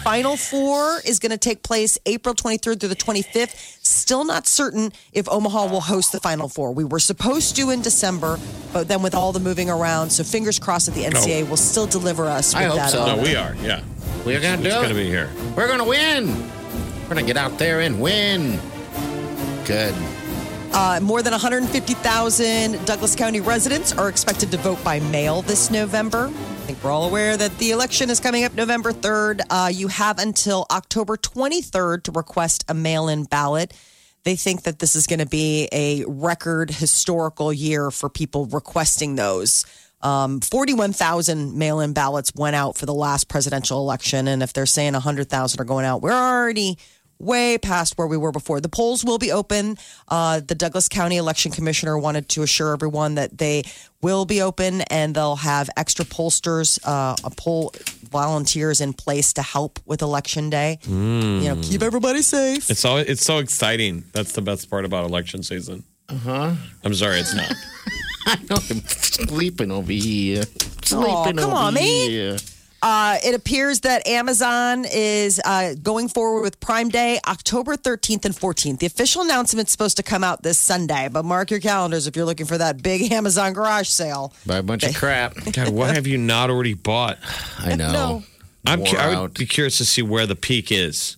[0.04, 3.56] Final four is going to take place April 23rd through the 25th.
[3.86, 6.74] Still not certain if Omaha will host the Final Four.
[6.74, 8.38] We were supposed to in December,
[8.74, 11.86] but then with all the moving around, so fingers crossed that the NCAA will still
[11.88, 12.90] deliver us with I hope that.
[12.92, 13.16] so.
[13.16, 13.56] No, we are.
[13.64, 13.82] Yeah.
[14.26, 14.80] We're gonna do It's it.
[14.80, 15.30] going to be here.
[15.56, 16.28] We're gonna win.
[17.04, 18.60] We're gonna get out there and win.
[19.66, 19.94] Good.
[20.74, 26.32] Uh, more than 150,000 Douglas County residents are expected to vote by mail this November.
[26.64, 29.42] I think we're all aware that the election is coming up November 3rd.
[29.50, 33.74] Uh, you have until October 23rd to request a mail in ballot.
[34.24, 39.18] They think that this is going to be a record historical year for people requesting
[39.18, 39.66] those.
[40.02, 44.30] Um, 41,000 mail in ballots went out for the last presidential election.
[44.30, 46.78] And if they're saying 100,000 are going out, we're already
[47.24, 48.60] way past where we were before.
[48.62, 49.78] The polls will be open.
[50.08, 53.64] Uh, the Douglas County Election Commissioner wanted to assure everyone that they
[54.02, 57.74] will be open and they'll have extra pollsters, uh, a poll
[58.12, 60.78] volunteers in place to help with election day.
[60.86, 62.70] You know, keep everybody safe.
[62.70, 62.98] It's all.
[62.98, 64.04] It's so exciting.
[64.14, 65.84] That's the best part about election season.
[66.10, 66.54] Uh huh.
[66.84, 67.52] I'm sorry, it's not.
[68.26, 70.44] I know I'm sleeping over here.
[70.84, 72.38] Sleeping Aw, come over on, man.
[72.84, 72.90] Here.
[72.90, 78.36] Uh, it appears that Amazon is uh, going forward with Prime Day, October 13th and
[78.36, 78.80] 14th.
[78.80, 82.16] The official announcement is supposed to come out this Sunday, but mark your calendars if
[82.16, 84.34] you're looking for that big Amazon garage sale.
[84.46, 85.36] Buy a bunch of crap.
[85.54, 87.18] God, what have you not already bought?
[87.60, 87.92] I know.
[87.92, 88.24] No.
[88.66, 88.86] I'm.
[88.86, 91.18] Cu- I would be curious to see where the peak is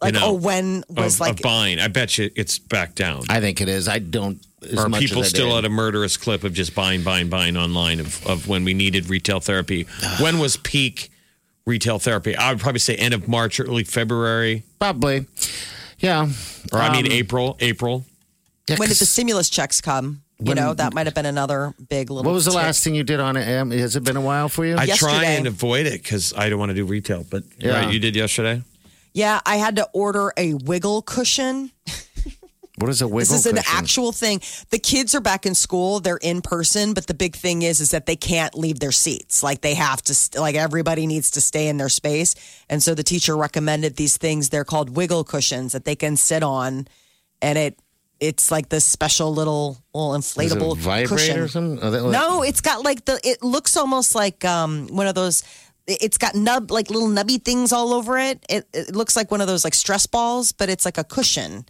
[0.00, 1.78] Like, know, oh, when was of, like of buying.
[1.78, 3.24] I bet you it's back down.
[3.28, 3.86] I think it is.
[3.88, 4.40] I don't.
[4.62, 5.58] As Are much people as I still did.
[5.58, 9.08] at a murderous clip of just buying, buying, buying online of, of when we needed
[9.08, 9.86] retail therapy?
[10.20, 11.10] when was peak
[11.66, 12.34] retail therapy?
[12.36, 15.26] I would probably say end of March, early February, Probably.
[15.98, 16.28] Yeah.
[16.72, 17.56] or I mean Um, April.
[17.60, 18.04] April.
[18.68, 20.22] yeah, when did the stimulus checks come?
[20.38, 22.24] You When- know, that might have been another big little.
[22.24, 22.56] What was the tick.
[22.56, 23.46] last thing you did on it?
[23.46, 23.70] Em?
[23.72, 24.76] Has it been a while for you?
[24.78, 27.26] I try and avoid it because I don't want to do retail.
[27.28, 27.72] But Yeah.
[27.84, 28.62] right, you did yesterday.
[29.12, 31.72] Yeah, I had to order a wiggle cushion.
[32.76, 33.76] what is a wiggle This is an cushion?
[33.76, 34.40] actual thing.
[34.70, 37.90] The kids are back in school; they're in person, but the big thing is, is
[37.90, 39.42] that they can't leave their seats.
[39.42, 42.34] Like they have to, st- like everybody needs to stay in their space.
[42.68, 44.48] And so the teacher recommended these things.
[44.48, 46.86] They're called wiggle cushions that they can sit on,
[47.42, 47.78] and it
[48.20, 51.38] it's like this special little little Is it inflatable vibrate cushion.
[51.40, 51.90] or something?
[51.90, 53.18] Like- No, it's got like the.
[53.24, 55.42] It looks almost like um one of those.
[56.00, 58.44] It's got nub like little nubby things all over it.
[58.48, 61.64] It, it looks like one of those like stress balls, but it's like a cushion.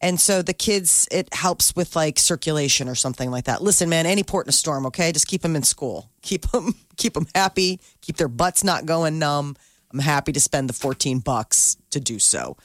[0.00, 3.62] And so the kids, it helps with like circulation or something like that.
[3.62, 5.10] Listen, man, any port in a storm, okay?
[5.10, 6.10] Just keep them in school.
[6.22, 7.80] Keep them, keep them happy.
[8.00, 9.56] Keep their butts not going numb.
[9.92, 12.56] I'm happy to spend the 14 bucks to do so.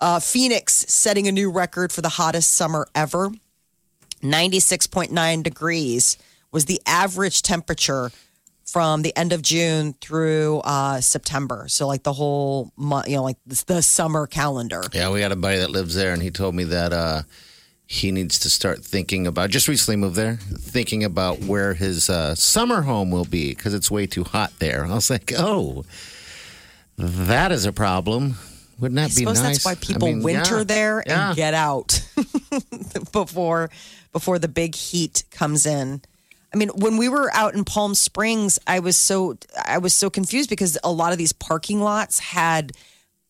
[0.00, 3.30] Uh, Phoenix setting a new record for the hottest summer ever.
[4.22, 6.16] 96.9 degrees
[6.52, 8.10] was the average temperature
[8.72, 11.66] from the end of June through uh, September.
[11.68, 14.82] So, like the whole month, you know, like the, the summer calendar.
[14.92, 17.22] Yeah, we got a buddy that lives there, and he told me that uh,
[17.86, 19.50] he needs to start thinking about.
[19.50, 23.90] Just recently moved there, thinking about where his uh, summer home will be because it's
[23.90, 24.84] way too hot there.
[24.84, 25.84] I was like, oh,
[26.98, 28.36] that is a problem.
[28.78, 29.62] Wouldn't that I be suppose nice?
[29.62, 30.64] that's why people I mean, winter yeah.
[30.64, 31.28] there Yeah.
[31.28, 32.00] and get out
[33.12, 33.70] before
[34.12, 36.00] before the big heat comes in.
[36.52, 40.08] I mean, when we were out in Palm Springs, I was so I was so
[40.08, 42.72] confused because a lot of these parking lots had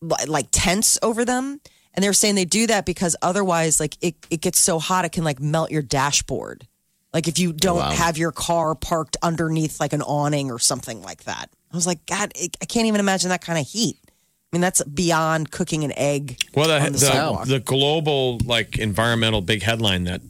[0.00, 1.60] like tents over them,
[1.94, 5.04] and they were saying they do that because otherwise, like it, it gets so hot
[5.04, 6.66] it can like melt your dashboard.
[7.12, 7.90] Like if you oh, don't Wow.
[7.90, 11.50] have your car parked underneath like an awning or something like that.
[11.72, 13.96] I was like, God, I I can't even imagine that kind of heat.
[14.04, 16.38] I mean, that's beyond cooking an egg.
[16.54, 20.20] Well, the on the the, the global like environmental big headline that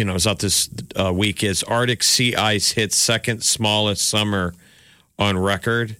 [0.00, 4.54] you know is out this uh, week is Arctic sea ice hits second smallest summer
[5.18, 5.96] on record,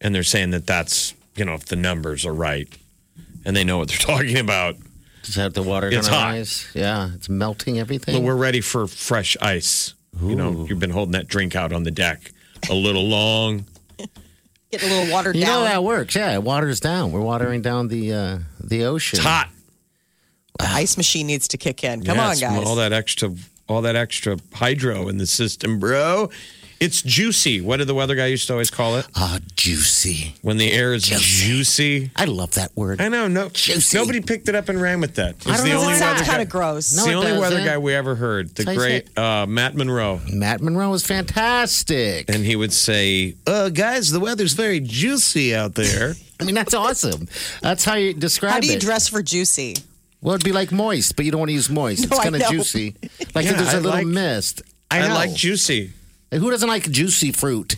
[0.00, 2.68] and they're saying that that's you know if the numbers are right,
[3.44, 4.76] and they know what they're talking about.
[5.24, 6.30] Is that the water It's gonna hot.
[6.34, 6.68] rise?
[6.72, 8.14] Yeah, it's melting everything.
[8.14, 9.94] But we're ready for fresh ice.
[10.22, 12.30] You know, you've been holding that drink out on the deck
[12.70, 13.64] a little long.
[14.70, 15.66] Get a little watered you know down.
[15.66, 16.14] how that works.
[16.14, 17.10] Yeah, it waters down.
[17.10, 19.18] We're watering down the uh, the ocean.
[19.18, 19.48] It's hot.
[20.62, 22.02] The ice machine needs to kick in.
[22.04, 22.66] Come Yeah, on, guys.
[22.66, 23.30] All that extra,
[23.68, 26.30] all that extra hydro in the system, bro.
[26.80, 27.60] It's juicy.
[27.60, 29.06] What did the weather guy used to always call it?
[29.14, 30.34] Ah, juicy.
[30.42, 32.10] When the air is juicy.
[32.16, 33.00] I love that word.
[33.00, 33.28] I know.
[33.28, 33.96] No, Juicy.
[33.96, 35.36] nobody picked it up and ran with that.
[35.36, 35.80] It's I don't the know.
[35.82, 36.92] only That sounds kind of gross.
[36.92, 37.66] It's No, the it only weather doesn't.
[37.70, 38.52] guy we ever heard.
[38.56, 40.20] The That's great uh, Matt Monroe.
[40.32, 42.28] Matt Monroe was fantastic.
[42.28, 46.14] And he would say, uh, guys, the weather's very juicy out there.
[46.40, 47.28] I mean, that's awesome.
[47.60, 48.80] That's how you describe How do you it.
[48.80, 49.76] dress for juicy?
[50.22, 52.02] Well, it'd be like moist, but you don't want to use moist.
[52.08, 52.94] No, it's kind of juicy.
[53.34, 54.62] Like Yeah, if there's a I little like- mist.
[54.90, 55.14] I, know.
[55.14, 55.90] like juicy.
[56.30, 57.76] Hey, Who doesn't like juicy fruit?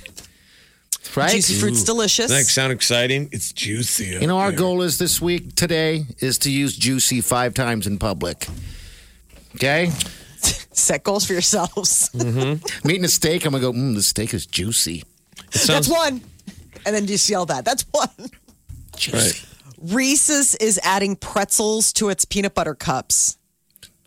[1.17, 1.31] Right?
[1.31, 2.27] Juicy fruit's delicious.
[2.27, 3.29] Doesn't that sound exciting?
[3.31, 4.07] It's juicy.
[4.21, 4.59] You know, our there.
[4.59, 8.49] goal is this week, today, is to use juicy five times in public.
[9.55, 9.91] Okay?
[10.41, 12.11] Set goals for yourselves.
[12.15, 12.65] Mm-hmm.
[12.85, 13.45] I'm eating a steak.
[13.45, 15.05] I'm going to go, mmm, the steak is juicy.
[15.51, 16.21] Sounds That's one.
[16.85, 17.65] And then just yell that.
[17.65, 18.09] That's one.
[18.97, 19.17] Juicy.
[19.17, 19.47] right.
[19.93, 23.37] Reese's is adding pretzels to its peanut butter cups.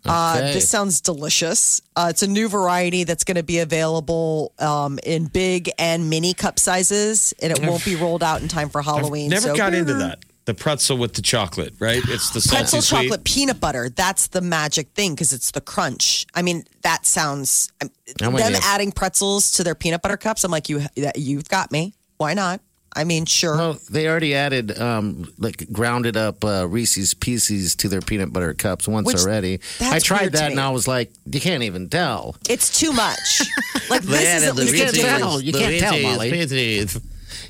[0.04, 1.82] Uh, this sounds delicious.
[1.94, 6.32] Uh, it's a new variety that's going to be available um, in big and mini
[6.32, 9.30] cup sizes, and it won't be rolled out in time for Halloween.
[9.32, 10.20] i Never so- got into that.
[10.46, 12.00] The pretzel with the chocolate, right?
[12.08, 13.02] It's the salty Pretzel sweet.
[13.02, 13.90] chocolate peanut butter.
[13.90, 16.24] That's the magic thing because it's the crunch.
[16.34, 17.70] I mean, that sounds.
[17.82, 17.90] I'm
[18.32, 18.58] them you.
[18.62, 20.44] adding pretzels to their peanut butter cups.
[20.44, 20.80] I'm like, you,
[21.14, 21.92] you've got me.
[22.16, 22.62] Why not?
[22.96, 23.56] I mean, sure.
[23.56, 28.54] Well, they already added um, like grounded up uh, Reese's Pieces to their peanut butter
[28.54, 29.60] cups once Which- already.
[29.80, 32.36] I tried that and I was like, you can't even tell.
[32.48, 33.42] It's too much.
[33.90, 35.40] like this is at least You can't tell.
[35.40, 36.28] You can't tell, Molly.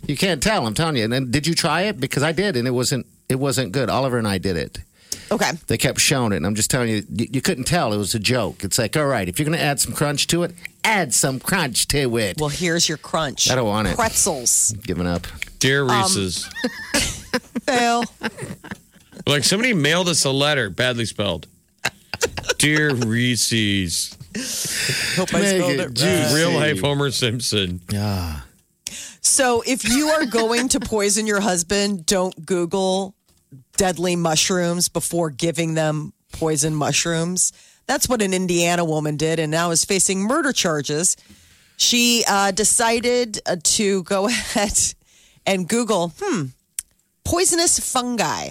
[0.06, 0.66] You can't tell.
[0.66, 1.04] I'm telling you.
[1.04, 2.00] And then, did you try it?
[2.00, 3.06] Because I did, and it wasn't.
[3.28, 3.90] It wasn't good.
[3.90, 4.78] Oliver and I did it.
[5.30, 5.50] Okay.
[5.66, 7.92] They kept showing it, and I'm just telling you, you, you couldn't tell.
[7.92, 8.64] It was a joke.
[8.64, 11.38] It's like, all right, if you're going to add some crunch to it, add some
[11.38, 12.38] crunch to it.
[12.40, 13.50] Well, here's your crunch.
[13.50, 13.94] I don't want it.
[13.96, 14.72] Pretzels.
[14.82, 15.26] Giving up.
[15.58, 16.46] Dear Um, Reese's.
[17.66, 18.04] Fail.
[19.26, 21.46] like somebody mailed us a letter, badly spelled.
[22.58, 24.16] Dear Reese's.
[25.16, 26.34] Hope I spelled it it right.
[26.34, 27.80] Real life Homer Simpson.
[27.90, 28.40] Yeah.
[29.20, 33.14] So if you are going to poison your husband, don't Google
[33.76, 37.52] deadly mushrooms before giving them poison mushrooms.
[37.86, 41.16] That's what an Indiana woman did, and now is facing murder charges.
[41.76, 44.78] She uh, decided uh, to go ahead
[45.46, 46.46] and Google, hmm,
[47.24, 48.50] poisonous fungi,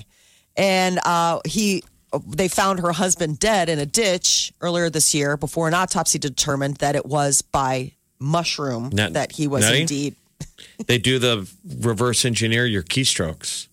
[0.56, 1.84] and uh, he.
[2.26, 6.78] They found her husband dead in a ditch earlier this year before an autopsy determined
[6.78, 9.82] that it was by mushroom Nut- that he was nutty?
[9.82, 10.16] indeed
[10.88, 13.68] They do the reverse engineer your keystrokes.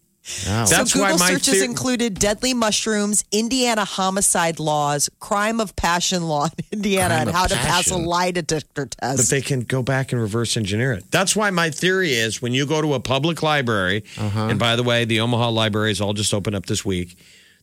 [0.48, 0.64] Oh.
[0.66, 5.76] That's so why Google my searches theor- included deadly mushrooms, Indiana homicide laws, crime of
[5.76, 9.16] passion law in Indiana, Crime and how to pass a lie detector test.
[9.18, 11.10] But they can go back and reverse engineer it.
[11.10, 14.46] That's why my theory is when you go to a public library, Uh-huh.
[14.48, 17.18] and by the way, the Omaha libraries all just opened up this week.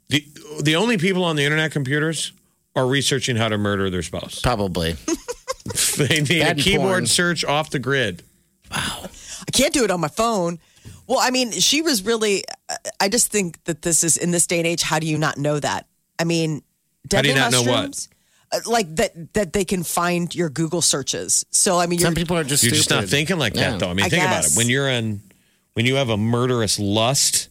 [0.09, 0.23] The
[0.61, 2.31] the only people on the internet computers
[2.75, 4.39] are researching how to murder their spouse.
[4.39, 4.95] Probably.
[5.97, 7.05] They need That a keyboard porn.
[7.07, 8.23] search off the grid.
[8.71, 9.05] Wow.
[9.47, 10.59] I can't do it on my phone.
[11.07, 12.43] Well, I mean, she was really.
[12.99, 14.81] I just think that this is in this day and age.
[14.81, 15.87] How do you not know that?
[16.19, 16.61] I mean,
[17.11, 17.67] How do you deadly not know what?
[17.89, 18.09] mushrooms,
[18.53, 21.45] uh, Like that that they can find your Google searches.
[21.51, 22.77] So I mean, you're, Some people are just You're stupid.
[22.77, 23.71] just not thinking like Yeah.
[23.71, 23.89] that, though.
[23.89, 24.53] I mean, I think about guess.
[24.55, 24.57] it.
[24.57, 25.21] When you're in,
[25.73, 27.49] when you have a murderous lust,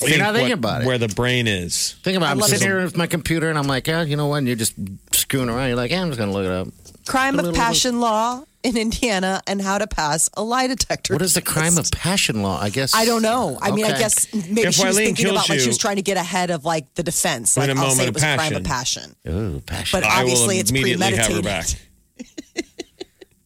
[0.00, 0.86] You're not think thinking what- about it.
[0.86, 1.94] Where the brain is.
[2.02, 2.42] Think about it.
[2.42, 2.70] I'm sitting it.
[2.70, 4.36] here with my computer and I'm like, oh, you know what?
[4.38, 4.74] And you're just
[5.12, 5.68] screwing around.
[5.68, 6.68] You're like, yeah, I'm just going to look it up.
[7.06, 11.14] crime of passion law in Indiana and how to pass a lie detector.
[11.14, 12.60] What is the crime of passion law?
[12.60, 12.94] I guess.
[12.94, 13.58] I don't know.
[13.62, 15.78] I mean, I guess maybe If she was Wileen thinking kills about like she was
[15.78, 17.56] trying to get ahead of like the defense.
[17.56, 19.16] In Like a I'll say moment it of was a crime of passion.
[19.28, 20.00] Ooh, passion.
[20.00, 21.80] But I obviously, it's immediately have her premeditated.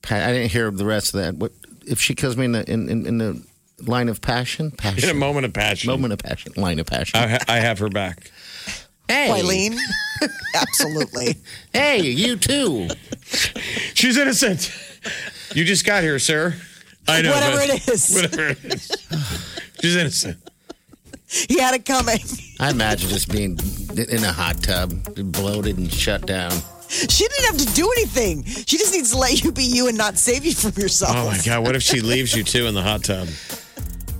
[0.09, 0.20] back.
[0.27, 1.37] I didn't hear the rest of that.
[1.37, 1.53] What
[1.87, 3.42] if she kills me in the in, in, in the
[3.87, 4.70] line of passion?
[4.70, 5.09] Passion.
[5.09, 5.90] In a moment of passion.
[5.90, 6.53] Moment of passion.
[6.57, 7.18] Line of passion.
[7.20, 8.31] I, ha- I have her back.
[9.09, 9.79] hey, Wileen,
[10.55, 11.37] absolutely.
[11.72, 12.88] Hey, you too.
[13.94, 14.70] She's innocent.
[15.54, 16.54] You just got here, sir.
[17.06, 17.32] I know.
[17.32, 18.14] Whatever but- it is.
[18.14, 19.70] Whatever it is.
[19.80, 20.38] She's innocent.
[21.26, 22.18] He had it coming.
[22.60, 23.58] I imagine just being
[23.96, 24.92] in a hot tub,
[25.32, 26.52] bloated and shut down.
[26.88, 28.44] She didn't have to do anything.
[28.44, 31.16] She just needs to let you be you and not save you from yourself.
[31.16, 31.64] Oh my God.
[31.64, 33.28] What if she leaves you too in the hot tub?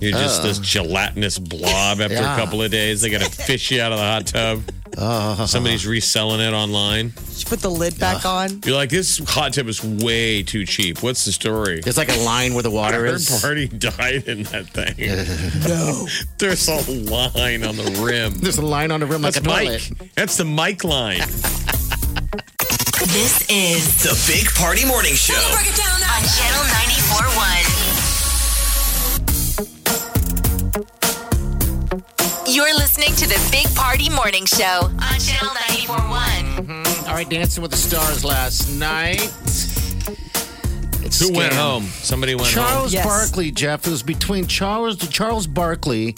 [0.09, 0.63] You're just this oh.
[0.63, 2.33] gelatinous blob after Yeah.
[2.35, 3.01] a couple of days.
[3.01, 4.63] They got to fish you out of the hot tub.
[4.97, 5.45] Oh.
[5.45, 7.11] Somebody's reselling it online.
[7.33, 8.61] She put the lid back on.
[8.65, 11.03] You're like, this hot tub is way too cheap.
[11.03, 11.81] What's the story?
[11.81, 13.41] There's like a line where the water Her is.
[13.41, 14.95] party died in that thing.
[15.67, 16.07] No.
[16.37, 18.33] There's a line on the rim.
[18.39, 19.67] There's a line on the rim like That's a Mike.
[19.67, 20.11] toilet.
[20.15, 21.19] That's the Mike line.
[23.11, 25.33] This is The Big Party Morning Show.
[25.35, 25.63] on
[26.23, 27.74] Channel 94.1.
[32.55, 36.55] You're listening to the Big Party Morning Show on Channel 94.1.
[36.55, 37.05] Mm-hmm.
[37.09, 39.19] All right, Dancing with the Stars last night.
[41.05, 41.83] It's Who went home?
[41.83, 42.63] Somebody went home.
[42.65, 43.05] Charles Yes.
[43.05, 43.85] Barkley, Jeff.
[43.85, 46.15] It was between Charles Charles Barkley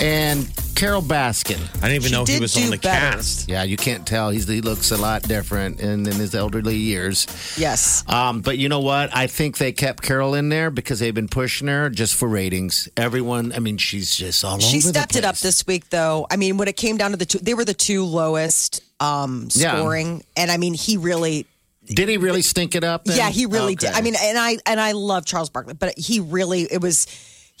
[0.00, 1.58] and Carole Baskin.
[1.82, 3.16] I didn't even She know he was on the better.
[3.16, 3.48] cast.
[3.48, 4.30] Yeah, you can't tell.
[4.30, 7.26] He's he looks a lot different in, in his elderly years.
[7.58, 8.02] Yes.
[8.08, 9.14] Um, but you know what?
[9.14, 12.88] I think they kept Carole in there because they've been pushing her just for ratings.
[12.96, 16.26] Everyone, I mean, she's just all She over the stepped it up this week, though.
[16.30, 19.48] I mean, when it came down to the two, they were the two lowest um,
[19.52, 19.76] Yeah.
[19.76, 21.46] scoring, and I mean, he really,
[21.84, 23.04] Did he really stink it up?
[23.04, 23.16] Then?
[23.18, 23.88] yeah, he really Okay.
[23.88, 23.96] did.
[23.96, 27.06] I mean, and I and I love Charles Barkley, but he really, it was,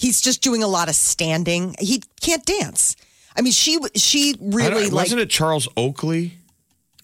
[0.00, 1.74] he's just doing a lot of standing.
[1.78, 2.96] He can't dance.
[3.36, 4.92] I mean, she she really like.
[4.92, 6.32] wasn't it Charles Oakley?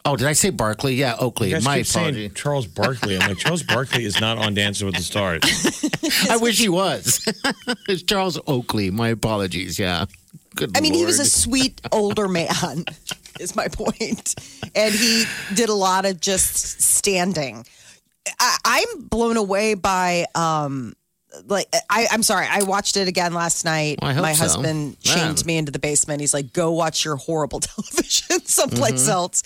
[0.06, 0.94] oh, did I say Barkley?
[0.94, 1.48] Yeah, Oakley.
[1.48, 2.34] You guys My keep saying.
[2.34, 3.18] Charles Barkley.
[3.18, 5.42] I'm like, Charles Barkley is not on Dancing with the Stars.
[6.30, 7.26] I wish he was.
[7.88, 8.90] it's Charles Oakley.
[8.90, 9.78] My apologies.
[9.78, 10.06] Yeah.
[10.54, 11.28] Good I mean, he was a Lord.
[11.30, 12.84] sweet older man,
[13.40, 14.34] is my point.
[14.74, 17.66] And he did a lot of just standing.
[18.40, 20.94] I, I'm blown away by, um,
[21.46, 23.98] like, I, I'm sorry, I watched it again last night.
[24.02, 24.44] Hope my so.
[24.44, 25.12] husband Yeah.
[25.14, 26.20] shamed me into the basement.
[26.20, 29.10] He's like, go watch your horrible television someplace Mm-hmm.
[29.10, 29.42] else.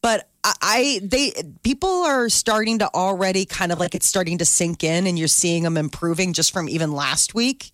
[0.00, 1.32] But I, I, they,
[1.64, 5.26] people are starting to already kind of like it's starting to sink in, and you're
[5.28, 7.70] seeing them improving just from even last week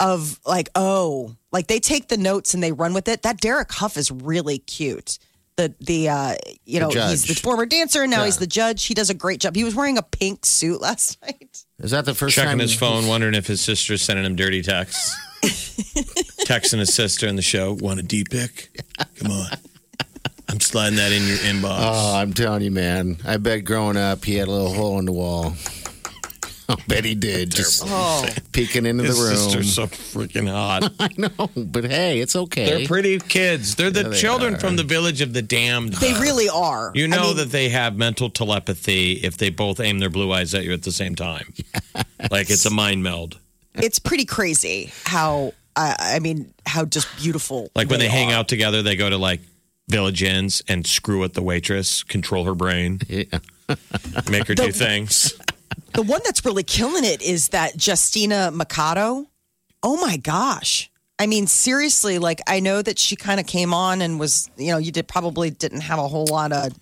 [0.00, 3.22] of like, oh, like they take the notes and they run with it.
[3.22, 5.18] That Derek Hough is really cute.
[5.62, 8.24] The the uh you know The he's the former dancer and now Yeah.
[8.26, 8.84] he's the judge.
[8.86, 9.54] He does a great job.
[9.54, 11.64] He was wearing a pink suit last night.
[11.78, 12.58] Is that the first Checking time?
[12.58, 15.14] his phone, wondering if his sister's sending him dirty texts.
[16.46, 18.82] Texting his sister in the show, want a D pic?
[19.18, 19.46] Come on.
[20.48, 21.78] I'm sliding that in your inbox.
[21.80, 23.16] Oh, I'm telling you, man.
[23.24, 25.54] I bet growing up he had a little hole in the wall.
[26.68, 27.50] I bet he did.
[27.50, 29.36] Just Oh, peeking into his the room.
[29.36, 30.92] sister's so freaking hot.
[31.00, 32.64] I know, but hey, it's okay.
[32.66, 33.74] They're pretty kids.
[33.74, 34.58] They're the Yeah, they children are.
[34.58, 35.94] from the village of the damned.
[35.94, 36.92] they really are.
[36.94, 40.32] You I know mean, that they have mental telepathy if they both aim their blue
[40.32, 41.52] eyes at you at the same time.
[42.30, 43.38] Like it's a mind meld.
[43.74, 47.70] it's pretty crazy how uh, I mean how just beautiful.
[47.74, 48.36] Like when they, hang are.
[48.36, 49.40] out together, they go to like
[49.88, 53.24] village inns and screw at the waitress, control her brain, Yeah.
[54.30, 55.34] make her do things.
[55.94, 59.26] The one that's really killing it is that Justina Machado.
[59.82, 60.90] Oh my gosh.
[61.18, 64.72] I mean, seriously, like I know that she kind of came on and was, you
[64.72, 66.72] know, you did probably didn't have a whole lot of.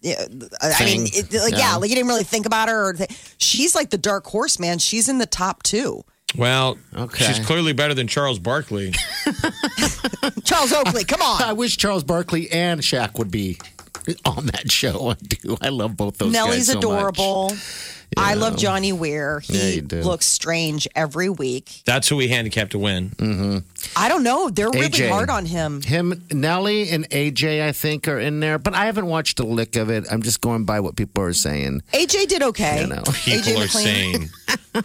[0.00, 0.24] Yeah,
[0.62, 1.58] I mean, it, like, yeah.
[1.58, 1.76] Yeah.
[1.76, 2.90] like you didn't really think about her.
[2.90, 4.78] Or th- she's like the dark horse, man.
[4.78, 6.04] She's in the top two.
[6.36, 7.24] Well, Okay.
[7.24, 8.92] she's clearly better than Charles Barkley.
[10.44, 11.42] Charles Oakley, come on!
[11.42, 11.56] I on.
[11.56, 13.58] wish Charles Barkley and Shaq would be
[14.24, 15.10] on that show.
[15.10, 15.56] I do.
[15.60, 16.44] I love both those guys.
[16.44, 16.84] Nellie's so much.
[16.84, 17.52] adorable.
[18.16, 19.40] I love Johnny Weir.
[19.40, 20.00] He you do.
[20.02, 21.82] looks strange every week.
[21.84, 23.10] That's who we handicapped to win.
[23.10, 23.58] Mm-hmm.
[23.96, 24.48] I don't know.
[24.48, 25.82] They're really hard on him.
[25.82, 29.74] Him, Nelly, and AJ, I think, are in there, but I haven't watched a lick
[29.76, 30.06] of it.
[30.10, 31.82] I'm just going by what people are saying.
[31.92, 32.82] AJ did okay.
[32.82, 33.02] You know.
[33.24, 33.68] People AJ are McLean.
[33.68, 34.28] saying,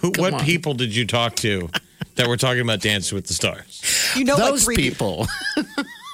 [0.02, 1.70] who, what people did you talk to
[2.16, 4.14] that were talking about Dancing with the Stars?
[4.16, 5.28] You know, Those three people.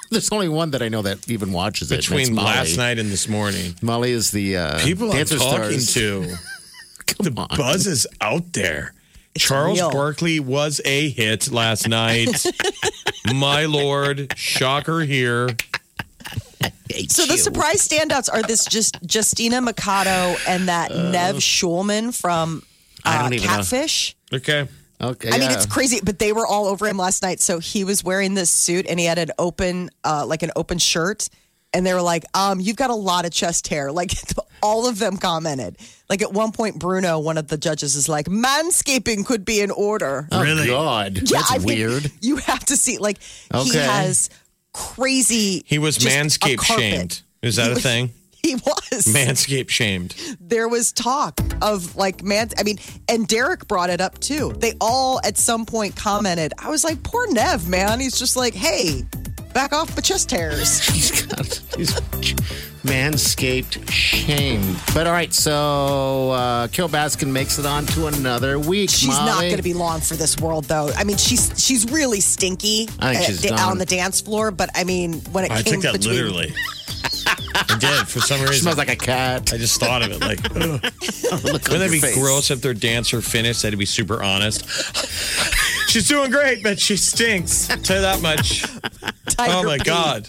[0.10, 1.96] There's only one that I know that even watches it.
[1.98, 3.74] Between last night and this morning.
[3.82, 5.94] Molly is the uh, People I'm talking stars.
[5.94, 6.34] to.
[7.06, 7.48] Come on.
[7.56, 8.94] Buzz is out there.
[9.36, 9.90] Charles real.
[9.90, 12.46] Barkley was a hit last night.
[13.34, 15.48] My lord, shocker here.
[17.08, 22.62] So the surprise standouts are this just Justina Machado and that Nev Schulman from
[23.04, 23.56] Uh, I uh, don't even know.
[23.56, 24.16] Catfish.
[24.32, 24.66] Okay.
[25.00, 27.40] Okay, I mean, it's crazy, but they were all over him last night.
[27.40, 30.78] So he was wearing this suit and he had an open, uh, like an open
[30.78, 31.28] shirt.
[31.74, 33.92] And they were like, um, you've got a lot of chest hair.
[33.98, 34.10] Like
[34.62, 35.76] all of them commented.
[36.10, 39.70] Like at one point, Bruno, one of the judges, is like, manscaping could be in
[39.70, 40.26] order.
[40.32, 40.66] Oh, Really?
[40.66, 41.16] God.
[41.16, 42.10] Yeah, That's I mean, weird.
[42.20, 44.30] You have to see, like, he has
[44.72, 45.62] crazy.
[45.66, 47.22] He was just a manscape shamed.
[47.42, 48.10] Is that He a was- thing?
[48.42, 49.04] He was.
[49.06, 50.14] Manscape shamed.
[50.40, 52.78] there was talk of like man i mean
[53.08, 57.02] and derek brought it up too they all at some point commented i was like
[57.02, 59.02] poor nev man he's just like hey
[59.52, 61.92] back off my chest hairs He's got he's
[62.84, 64.76] manscaped shamed.
[64.94, 68.88] But all right, so uh, Carole Baskin makes it on to another week.
[68.90, 72.20] she's not going to be long for this world though i mean she's she's really
[72.20, 73.70] stinky I think she's da- done.
[73.72, 76.54] on the dance floor but i mean when it I came took that between literally.
[77.04, 78.62] I did for some reason.
[78.62, 79.52] smells like a cat.
[79.52, 81.42] I just thought of it like, ugh.
[81.44, 82.14] Look on wouldn't that be face.
[82.16, 83.62] gross if their dancer finished?
[83.62, 84.64] That'd be super honest.
[85.88, 87.66] She's doing great, but she stinks.
[87.66, 88.62] Tell you that much.
[89.30, 89.84] Tiger Oh my Beat.
[89.86, 90.28] god!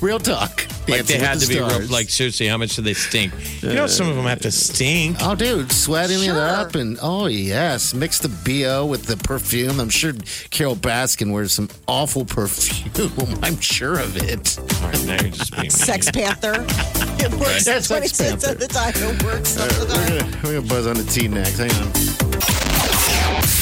[0.00, 0.66] Real talk.
[0.88, 1.90] Like they had with to the be real, Stars.
[1.90, 2.46] like seriously.
[2.48, 3.32] How much do they stink?
[3.62, 5.16] You know, some of them have to stink.
[5.20, 6.34] Oh, dude, sweating Sure.
[6.34, 9.80] it up, and oh yes, mix the bo with the perfume.
[9.80, 10.12] I'm sure
[10.50, 13.38] Carole Baskin wears some awful perfume.
[13.42, 14.58] I'm sure of it.
[14.82, 16.52] All right, now you're just being sex panther
[17.22, 17.62] it works Right.
[17.62, 18.54] Sex 26 at Panther.
[18.54, 20.30] the time it works some of the We're time.
[20.30, 21.58] gonna, we're gonna buzz on the T next.
[21.58, 22.39] Hang on.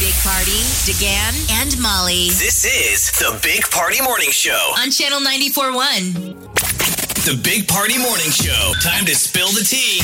[0.01, 4.73] Big Party, DeGan, and Molly This is the Big Party Morning Show.
[4.79, 7.25] on Channel 94.1.
[7.25, 8.73] The Big Party Morning Show.
[8.81, 10.01] Time to spill the tea.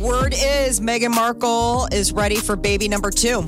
[0.00, 3.44] Word is Meghan Markle is ready for baby number two.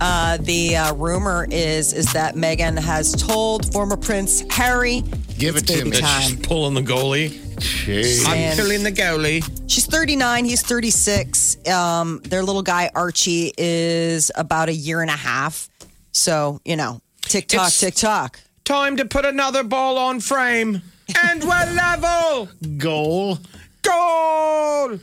[0.00, 5.04] Uh, the uh, rumor is is that Meghan has told former Prince Harry
[5.38, 6.00] Give it's it to baby me.
[6.00, 7.30] That she's pulling the goalie.
[7.56, 8.26] Jeez.
[8.26, 9.42] I'm And- killing the goalie.
[9.68, 10.44] She's 39.
[10.44, 11.56] He's 36.
[11.68, 15.68] Um, their little guy Archie is about a year and a half.
[16.12, 18.40] So you know, tick tock, It's- tick tock.
[18.64, 20.80] Time to put another ball on frame,
[21.22, 22.48] and we're level.
[22.78, 23.38] Goal.
[23.82, 24.98] Goal.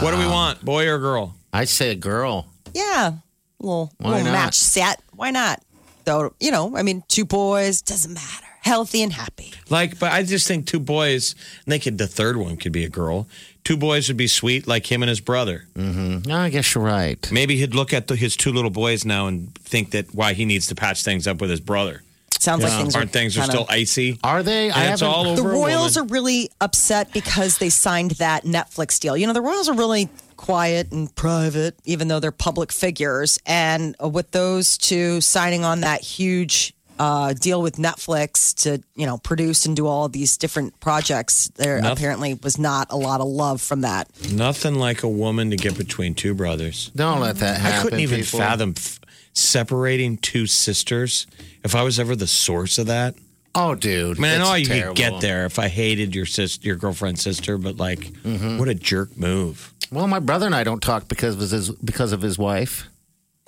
[0.00, 1.34] What do we want, boy or girl?
[1.52, 2.46] I say a girl.
[2.74, 3.12] Yeah,
[3.60, 4.32] little Why little not?
[4.32, 5.00] match set.
[5.14, 5.62] Why not?
[6.04, 8.46] Though you know, I mean, two boys doesn't matter.
[8.68, 9.52] Healthy and happy.
[9.70, 12.84] Like, but I just think two boys, and they could, the third one could be
[12.84, 13.26] a girl.
[13.64, 15.66] Two boys would be sweet, like him and his brother.
[15.74, 17.30] No, I guess you're right.
[17.32, 20.44] Maybe he'd look at the, his two little boys now and think that why he
[20.44, 22.02] needs to patch things up with his brother.
[22.38, 24.18] Sounds like things Aren't are things are kinda- still icy?
[24.22, 24.70] Are they?
[24.70, 29.16] And it's all over The Royals are really upset because they signed that Netflix deal.
[29.16, 33.38] You know, the Royals are really quiet and private, even though they're public figures.
[33.44, 39.18] And with those two signing on that huge uh, deal with Netflix to, you know,
[39.18, 43.26] produce and do all these different projects, there Noth- apparently was not a lot of
[43.28, 44.08] love from that.
[44.32, 46.90] Nothing like a woman to get between two brothers.
[46.96, 47.78] Don't let that happen.
[47.78, 48.38] I couldn't even people.
[48.40, 48.98] fathom f-
[49.32, 51.26] separating two sisters.
[51.64, 53.14] If I was ever the source of that,
[53.54, 54.18] Oh, dude.
[54.18, 54.88] I mean, I know you terrible.
[54.88, 58.58] could get there if I hated your sister, your girlfriend's sister, but like, Mm-hmm.
[58.58, 59.72] what a jerk move.
[59.90, 62.86] Well, my brother and I don't talk because of his because of his wife.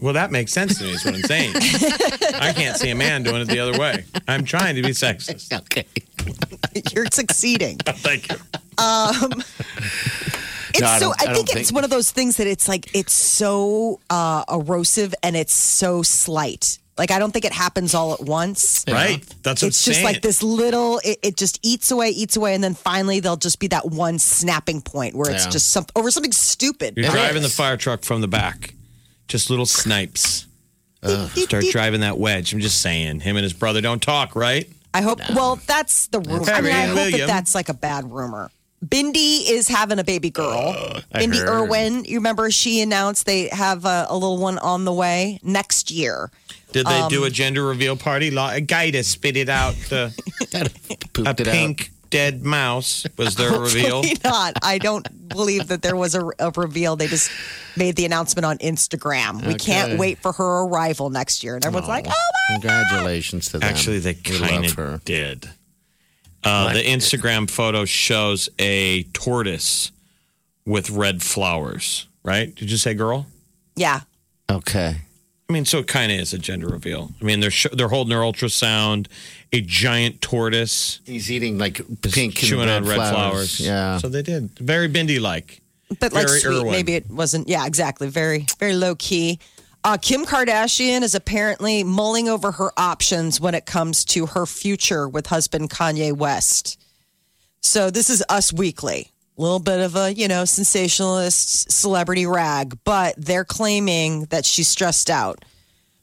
[0.01, 0.90] Well, that makes sense to me.
[0.92, 1.53] Is what I'm saying.
[2.40, 4.05] I can't see a man doing it the other way.
[4.26, 5.53] I'm trying to be sexist.
[5.61, 5.86] Okay.
[6.94, 7.78] You're succeeding.
[7.86, 8.36] Thank you.
[10.72, 11.11] It's No, I so.
[11.11, 14.44] I, I think don't it's one of those things that it's like it's so uh,
[14.51, 16.78] erosive and it's so slight.
[16.96, 18.84] Like I don't think it happens all at once.
[18.86, 19.24] Right.
[19.42, 20.05] That's what It's just saying.
[20.05, 21.01] like this little.
[21.05, 24.18] It, it just eats away, eats away, and then finally there'll just be that one
[24.18, 25.51] snapping point where it's Yeah.
[25.51, 26.94] just something over something stupid.
[26.96, 28.74] You're driving the fire truck from the back.
[29.31, 30.47] Just little snipes.
[31.03, 32.53] Deep, Start driving that wedge.
[32.53, 33.20] I'm just saying.
[33.20, 34.68] Him and his brother don't talk, right?
[34.93, 35.20] I hope.
[35.35, 36.51] Well, that's the rumor.
[36.51, 38.51] I mean, I Harry and hope that that's like a bad rumor.
[38.85, 40.74] Bindi is having a baby girl.
[41.12, 41.49] I Bindi heard.
[41.49, 42.05] Irwin.
[42.07, 46.31] You remember she announced they have a, a little one on the way next year.
[46.72, 48.31] Did they Um, do a gender reveal party?
[48.33, 50.12] Like a guy to spit it out, the,
[50.55, 51.53] a Pooped it out.
[51.53, 54.02] pink dead mouse was their reveal.
[54.02, 54.54] Hopefully not.
[54.62, 56.96] I don't believe that there was a, a reveal.
[56.96, 57.30] They just
[57.76, 59.46] made the announcement on Instagram.
[59.46, 59.98] We can't Okay.
[59.98, 61.54] wait for her arrival next year.
[61.56, 62.11] And everyone's like, oh
[62.50, 63.62] my Congratulations to them.
[63.68, 64.84] Actually, they We kind love her.
[64.94, 65.48] of did.
[66.42, 69.92] Uh, the Instagram photo shows a tortoise
[70.66, 72.06] with red flowers.
[72.22, 72.54] Right?
[72.54, 73.26] Did you say girl?
[73.76, 74.00] Yeah.
[74.50, 74.96] Okay.
[75.51, 77.11] I mean, so it kind of is a gender reveal.
[77.20, 79.09] I mean, they're sh- they're holding their ultrasound.
[79.53, 83.59] A giant tortoise He's eating like pink chewing and red on red flowers.
[83.59, 83.98] Yeah.
[83.98, 85.61] So they did very Bindi like.
[85.98, 86.70] But like Very sweet, Irwin.
[86.70, 87.48] maybe it wasn't.
[87.48, 88.07] Yeah, exactly.
[88.07, 89.40] Very, very low key.
[89.82, 95.09] Uh, Kim Kardashian is apparently mulling over her options when it comes to her future
[95.09, 96.80] with husband Kanye West.
[97.61, 99.11] So this is Us Weekly.
[99.39, 104.68] A little bit of a, you know, sensationalist celebrity rag, but they're claiming that she's
[104.68, 105.45] stressed out.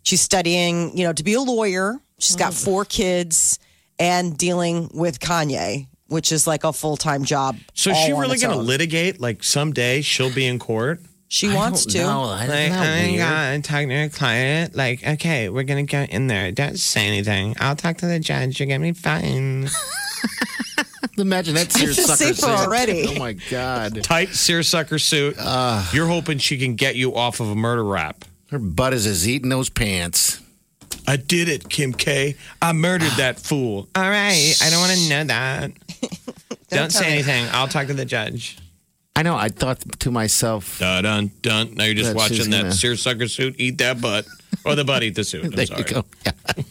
[0.04, 2.00] She's studying, you know, to be a lawyer.
[2.20, 2.64] She's got mm.
[2.64, 3.60] four kids
[4.00, 7.58] and dealing with Kanye, which is like a full time job.
[7.74, 8.66] So is all she on really its going to own.
[8.66, 9.20] litigate?
[9.20, 11.02] Like someday she'll be in court.
[11.30, 12.00] She wants to.
[12.00, 13.18] No, I, Like, not oh my.
[13.18, 14.76] God, talking to a client.
[14.76, 16.52] Like, okay, we're gonna go in there.
[16.54, 17.56] Don't say anything.
[17.60, 18.60] I'll talk to the judge.
[18.60, 19.68] You're gonna be fine.
[21.18, 22.44] Imagine that feel seersucker suit.
[22.46, 23.08] already.
[23.16, 24.04] Oh my god.
[24.04, 25.36] Tight seersucker suit.
[25.94, 28.24] You're hoping she can get you off of a murder rap.
[28.52, 30.42] Her butt is as eating those pants.
[31.06, 32.36] I did it, Kim K.
[32.62, 33.88] I murdered that fool.
[33.96, 35.72] All right, I don't want to know that.
[36.70, 37.46] don't say anything.
[37.52, 38.58] I'll talk to the judge.
[39.16, 39.36] I know.
[39.36, 41.74] I thought to myself, Dun dun dun.
[41.76, 44.28] Now you're just That watching that gonna- seersucker suit eat that butt,
[44.66, 45.46] or the butt eat the suit.
[45.46, 45.82] I'm there sorry.
[45.82, 46.06] you go.
[46.26, 46.32] Yeah.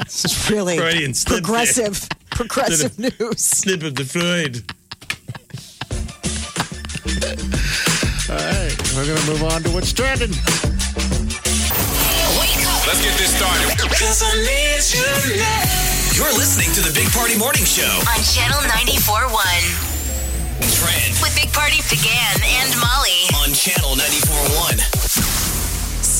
[0.00, 1.42] It's really Freudian slip there.
[1.42, 3.40] progressive, progressive news.
[3.42, 4.62] Snip of the Freud.
[8.30, 10.30] All right, we're gonna move on to what's trending.
[12.86, 13.66] Let's get this started.
[16.16, 17.90] You're listening to the Big Party Morning Show.
[18.06, 19.30] on Channel 94.1
[20.78, 23.26] Trend with Big Party began and Molly.
[23.42, 25.29] on Channel 94.1.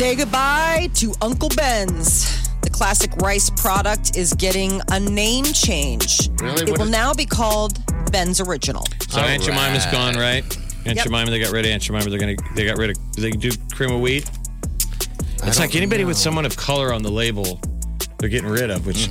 [0.00, 2.48] Say goodbye to Uncle Ben's.
[2.62, 6.30] The classic rice product is getting a name change.
[6.40, 6.62] Really?
[6.62, 7.78] It What will is- now be called
[8.10, 8.86] Ben's Original.
[9.10, 9.92] So Aunt Jemima's right.
[9.92, 10.42] gone, right?
[10.86, 11.04] Aunt Yep.
[11.04, 12.08] Jemima, they got rid of Aunt Jemima.
[12.08, 14.24] They're gonna, they got rid of, they do cream of wheat.
[15.42, 17.60] It's like anybody with someone of color on the label,
[18.18, 18.86] they're getting rid of.
[18.86, 19.06] Which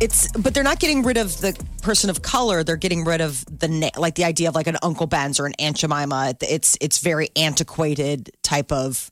[0.00, 2.64] It's but they're not getting rid of the person of color.
[2.64, 5.44] They're getting rid of the na- like the idea of like an Uncle Ben's or
[5.44, 6.36] an Aunt Jemima.
[6.40, 9.10] It's it's very antiquated type of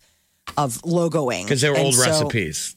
[0.57, 2.77] of logoing because they were And old so recipes.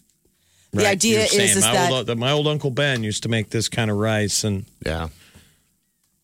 [0.73, 3.29] The idea is, saying, is my that old, uh, my old uncle Ben used to
[3.29, 5.07] make this kind of rice, and Yeah.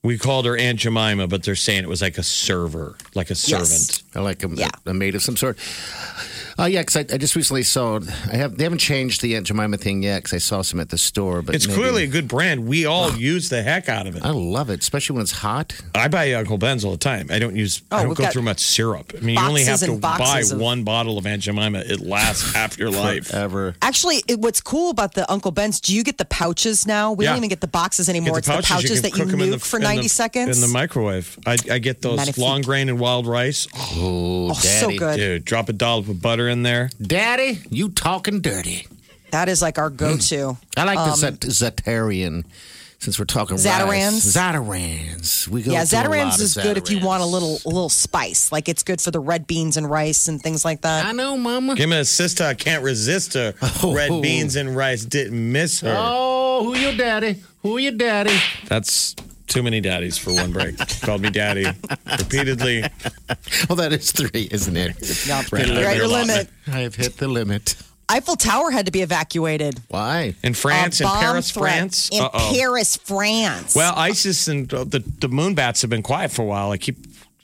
[0.03, 3.35] we called her Aunt Jemima, but they're saying it was like a server, like a
[3.35, 3.69] servant.
[3.69, 4.03] Yes.
[4.15, 4.69] Like a, Yeah.
[4.85, 5.57] a maid of some sort.
[6.59, 7.99] Uh, yeah, because I, I just recently saw.
[8.31, 10.89] I have they haven't changed the Aunt Jemima thing yet because I saw some at
[10.89, 11.41] the store.
[11.41, 12.67] But It's maybe- clearly a good brand.
[12.67, 14.23] We all use the heck out of it.
[14.23, 15.73] I love it, especially when it's hot.
[15.95, 17.27] I buy Uncle Ben's all the time.
[17.29, 17.81] I don't use.
[17.91, 19.13] Oh, I don't go got through much syrup.
[19.17, 21.79] I mean, you only have to buy of- one bottle of Aunt Jemima.
[21.79, 23.33] It lasts half your life.
[23.33, 23.75] Ever.
[23.81, 27.11] Actually, it, what's cool about the Uncle Ben's, do you get the pouches now?
[27.13, 27.31] We Yeah.
[27.31, 28.37] don't even get the boxes Get anymore.
[28.39, 30.07] it's the pouches you that you cook 'em in nuke the- for in the- 90
[30.07, 30.57] seconds.
[30.57, 31.37] in the microwave.
[31.45, 32.41] I, I get those Magnifique.
[32.43, 33.67] long grain and wild rice.
[33.75, 34.97] Oh, oh, so daddy.
[34.97, 35.17] good.
[35.17, 36.89] Dude, drop a dollop of butter in there.
[37.01, 38.87] Daddy, you talking dirty.
[39.31, 40.57] That is like our go to.
[40.75, 42.43] I like the Zet- Zetarian.
[42.99, 44.35] Since we're talking Um, Zatarain's?
[44.35, 44.37] rice.
[44.37, 45.47] Zatarain's.
[45.47, 47.59] We go yeah, through a lot Zatarain's of is good if you want a little
[47.65, 48.51] a little spice.
[48.51, 51.05] Like it's good for the red beans and rice and things like that.
[51.05, 51.75] I know, Mama.
[51.75, 52.43] Give me a sister.
[52.43, 53.55] I can't resist her.
[53.83, 53.93] Oh.
[53.95, 55.95] Red beans and rice didn't miss her.
[55.97, 57.41] Oh, who your daddy?
[57.63, 58.37] Who your daddy?
[58.67, 59.15] That's
[59.51, 60.77] too many daddies for one break.
[61.01, 61.65] Called me daddy
[62.19, 62.83] repeatedly.
[63.67, 65.51] Well, that is three, isn't it?
[65.51, 66.49] Ran You're at your limit.
[66.67, 67.75] I have hit the limit.
[68.09, 69.79] Eiffel Tower had to be evacuated.
[69.87, 70.35] Why?
[70.43, 72.09] In France, A in Paris, threat France.
[72.11, 72.53] In Uh-oh.
[72.53, 73.73] Paris, France.
[73.73, 76.71] Well, ISIS and uh, the the moon bats have been quiet for a while.
[76.71, 76.97] I keep,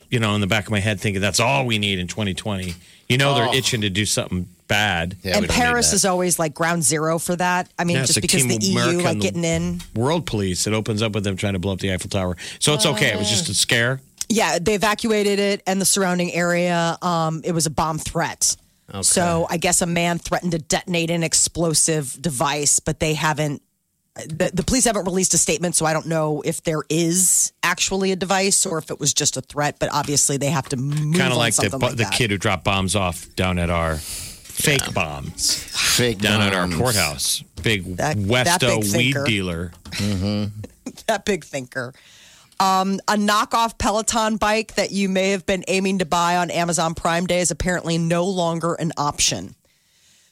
[0.10, 2.74] you know, in the back of my head thinking that's all we need in 2020.
[3.08, 5.16] You know, they're itching to do something bad.
[5.24, 7.70] Yeah, and we don't need Paris is always like ground zero for that.
[7.80, 9.82] I mean, Yeah, just because the EU America like getting in.
[9.96, 10.68] World police.
[10.68, 12.38] It opens up with them trying to blow up the Eiffel Tower.
[12.60, 13.14] So it's okay.
[13.14, 14.02] It was just a scare.
[14.30, 16.98] Yeah, they evacuated it and the surrounding area.
[17.02, 18.56] Um, it was a bomb threat.
[19.02, 23.62] So I guess a man threatened to detonate an explosive device, but they haven't.
[24.16, 28.12] The, the police haven't released a statement, so I don't know if there is actually
[28.12, 29.76] a device or if it was just a threat.
[29.78, 32.14] But obviously, they have to move Kind of on like the something like the that.
[32.14, 34.00] kid who dropped bombs off down at our
[34.58, 37.44] fake bombs Fake down at our courthouse.
[37.64, 39.24] Big That- that Westo big weed thinker.
[39.26, 39.72] dealer.
[41.08, 41.94] that big thinker.
[42.60, 46.96] Um, a knockoff Peloton bike that you may have been aiming to buy on Amazon
[46.96, 49.56] Prime Day is apparently no longer an option.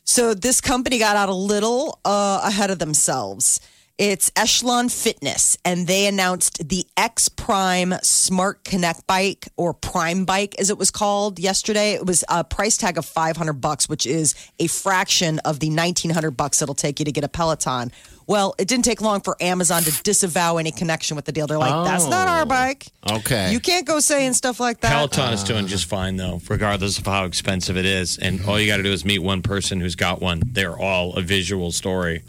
[0.04, 3.60] So this company got out a little uh, ahead of themselves.
[3.98, 10.54] It's Echelon Fitness, and they announced the X Prime Smart Connect bike or Prime bike,
[10.60, 11.93] as it was called yesterday.
[11.93, 16.32] It was a price tag of 500 bucks, which is a fraction of the 1900
[16.32, 17.89] bucks it'll take you to get a Peloton.
[18.28, 21.48] Well, it didn't take long for Amazon to disavow any connection with the deal.
[21.48, 22.46] They're like, that's not our oh.
[22.46, 22.88] bike.
[23.10, 23.54] Okay.
[23.54, 24.91] You can't go saying stuff like that.
[24.91, 28.18] Peloton is doing just fine though, regardless of how expensive it is.
[28.18, 30.41] And all you got to do is meet one person who's got one.
[30.46, 32.24] They're all a visual story.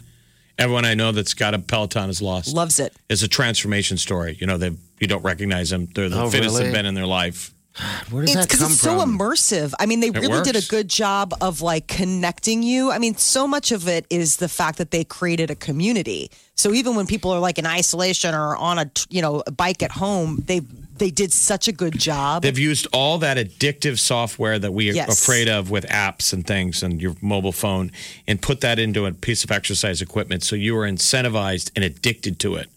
[0.59, 2.53] Everyone I know that's got a Peloton is lost.
[2.53, 2.93] Loves it.
[3.09, 4.37] It's a transformation story.
[4.39, 5.87] You know, they you don't recognize them.
[5.93, 6.63] They're the Oh, fittest really?
[6.65, 7.53] they've been in their life.
[8.09, 9.19] Where does It's that because come it's so from?
[9.19, 9.73] immersive.
[9.79, 10.67] I mean, they really did a works.
[10.67, 12.91] good job of like connecting you.
[12.91, 16.31] I mean, so much of it is the fact that they created a community.
[16.55, 19.83] So even when people are like in isolation or on a you know a bike
[19.83, 20.61] at home, they
[20.99, 22.43] they did such a good job.
[22.43, 25.21] They've used all that addictive software that we are Yes.
[25.21, 27.91] afraid of with apps and things and your mobile phone
[28.27, 32.39] and put that into a piece of exercise equipment so you are incentivized and addicted
[32.39, 32.67] to it.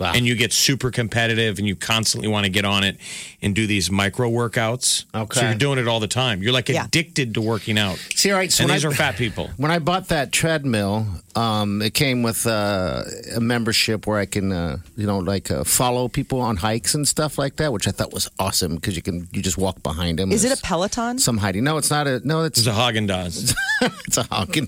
[0.00, 0.12] Wow.
[0.14, 2.98] And you get super competitive and you constantly want to get on it
[3.42, 5.04] and do these micro workouts.
[5.12, 5.40] Okay.
[5.40, 6.40] So you're doing it all the time.
[6.40, 6.84] You're like Yeah.
[6.84, 7.98] addicted to working out.
[8.14, 8.52] See, all right.
[8.52, 9.50] So and these I, are fat people.
[9.56, 11.04] When I bought that treadmill,
[11.38, 13.02] um, it came with uh,
[13.36, 17.06] a membership where I can, uh, you know, like uh, follow people on hikes and
[17.06, 20.18] stuff like that, which I thought was awesome because you can you just walk behind
[20.18, 20.32] them.
[20.32, 21.18] is it a Peloton?
[21.18, 21.64] some hiding?
[21.64, 22.20] No, it's not a.
[22.26, 23.54] No, it's It's a Haagen Dazs.
[24.06, 24.66] it's a Hawkin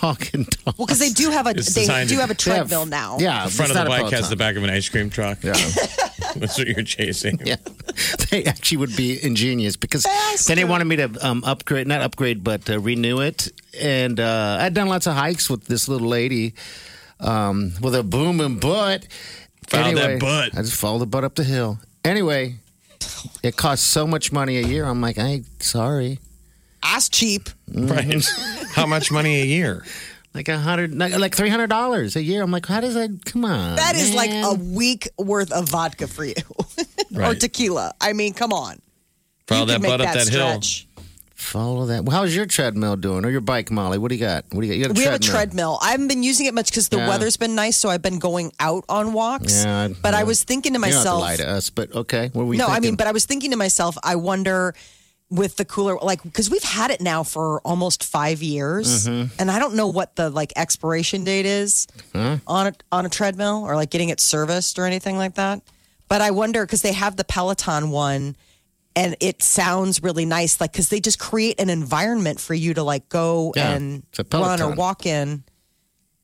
[0.00, 0.74] Hawkin dog.
[0.78, 3.18] Well, because they do have a It's they designed do to- have a treadmill now.
[3.20, 4.88] Yeah, The front it's of the not a bike has the back of an ice
[4.88, 5.42] cream truck.
[5.42, 5.52] Yeah.
[6.36, 7.40] That's what you're chasing.
[7.44, 7.56] Yeah,
[8.30, 10.04] they actually would be ingenious because
[10.46, 13.48] then they wanted me to um, upgrade, not upgrade, but uh, renew it.
[13.80, 16.54] And uh, I'd done lots of hikes with this little lady
[17.20, 19.06] um, with a booming butt.
[19.68, 20.56] Follow that butt.
[20.56, 21.78] I just followed the butt up the hill.
[22.04, 22.56] Anyway,
[23.42, 24.84] it costs so much money a year.
[24.84, 26.18] I'm like, I sorry,
[26.82, 27.48] Ass cheap.
[27.72, 28.24] Right.
[28.74, 29.84] How much money a year?
[30.34, 32.42] like a hundred, like three hundred dollars a year.
[32.42, 33.24] I'm like, how does that?
[33.24, 36.34] Come on, That is like a week worth of vodka for you,
[37.14, 37.40] or Right.
[37.40, 37.94] tequila.
[38.02, 38.78] I mean, come on.
[39.46, 40.60] Follow you that can make butt up that hill.
[40.60, 40.85] stretch.
[41.36, 42.04] Follow that.
[42.04, 43.98] Well, how's your treadmill doing, or your bike, Molly?
[43.98, 44.44] What do you got?
[44.50, 44.78] What do you got?
[44.78, 45.76] You got a We have a treadmill.
[45.76, 45.78] treadmill.
[45.82, 47.08] I haven't been using it much because the Yeah.
[47.08, 49.64] weather's been nice, so I've been going out on walks.
[49.64, 51.94] Yeah, but I was thinking to You don't have to myself, lie to us, but
[51.94, 52.30] okay.
[52.32, 54.74] What were we no, I mean, but I was thinking to myself, I wonder
[55.28, 59.34] with the cooler, like, because we've had it now for almost five years, Mm-hmm.
[59.40, 63.62] and I don't know what the like expiration date is on a on a treadmill
[63.66, 65.62] or like getting it serviced or anything like that.
[66.08, 68.36] But I wonder because they have the Peloton one.
[68.96, 72.82] And it sounds really nice, like because they just create an environment for you to
[72.82, 75.44] like go Yeah, and run or walk in,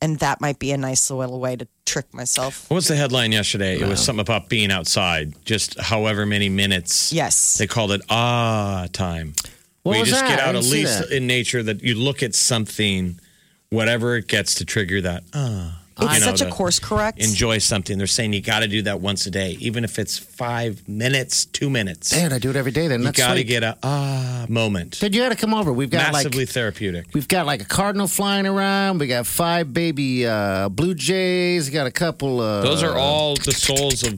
[0.00, 2.70] and that might be a nice little way to trick myself.
[2.70, 3.78] What was the headline yesterday?
[3.78, 7.12] It was something about being outside, just however many minutes.
[7.12, 7.58] Yes.
[7.58, 9.34] They called it ah time.
[9.82, 10.28] What Where you just that?
[10.30, 13.20] get out at least in nature that you look at something,
[13.68, 15.81] whatever it gets to trigger that ah.
[16.00, 17.18] It's know, such a course correct.
[17.18, 17.98] Enjoy something.
[17.98, 21.44] They're saying you got to do that once a day, even if it's five minutes,
[21.44, 22.10] two minutes.
[22.10, 22.88] Dad, I do it every day.
[22.88, 24.98] Then you got to get a ah moment.
[25.00, 25.72] Dad, you got to come over.
[25.72, 27.06] We've got Massively like therapeutic.
[27.14, 28.98] we've got like a cardinal flying around.
[28.98, 31.68] We got five baby uh, blue jays.
[31.68, 32.40] We got a couple.
[32.40, 34.14] Uh, Those are all the souls of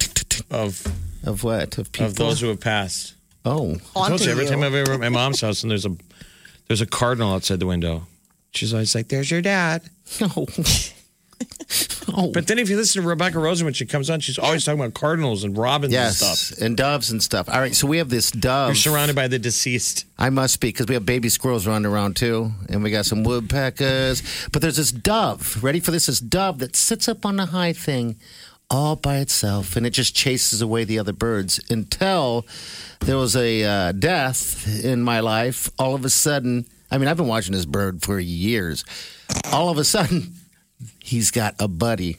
[0.50, 0.86] of
[1.24, 2.06] of what of people.
[2.06, 3.14] of those who have passed.
[3.44, 4.50] oh, I told you every you.
[4.50, 5.96] time I'm ever at my mom's house and there's a
[6.68, 8.06] there's a cardinal outside the window.
[8.52, 9.82] She's always like, "There's your dad."
[10.20, 10.46] no.
[12.16, 14.64] oh, But then if you listen to Rebecca Rosen when she comes on, she's always
[14.64, 16.58] talking about cardinals and robins yes, and stuff.
[16.60, 17.48] and doves and stuff.
[17.48, 18.68] All right, so we have this dove.
[18.68, 20.06] You're surrounded by the deceased.
[20.18, 23.24] I must be because we have baby squirrels running around too, and we got some
[23.24, 24.22] woodpeckers.
[24.52, 25.62] But there's this dove.
[25.62, 26.06] Ready for this?
[26.06, 28.16] This dove that sits up on the high thing
[28.70, 32.46] all by itself, and it just chases away the other birds until
[33.00, 35.70] there was a uh, death in my life.
[35.78, 38.84] All of a sudden, I mean, I've been watching this bird for years.
[39.52, 40.32] All of a sudden,
[41.04, 42.16] he's got a buddy,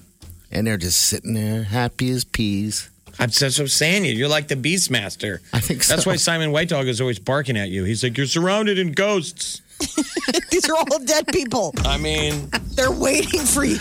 [0.51, 2.89] and they're just sitting there happy as peas.
[3.17, 4.05] I'm that's what I'm saying.
[4.05, 5.39] You, you're like the Beastmaster.
[5.53, 7.83] I think That's why Simon White Dog is always barking at you.
[7.85, 9.61] He's like, "You're surrounded in ghosts."
[10.51, 11.73] These are all dead people.
[11.79, 13.77] I mean, They're waiting for you.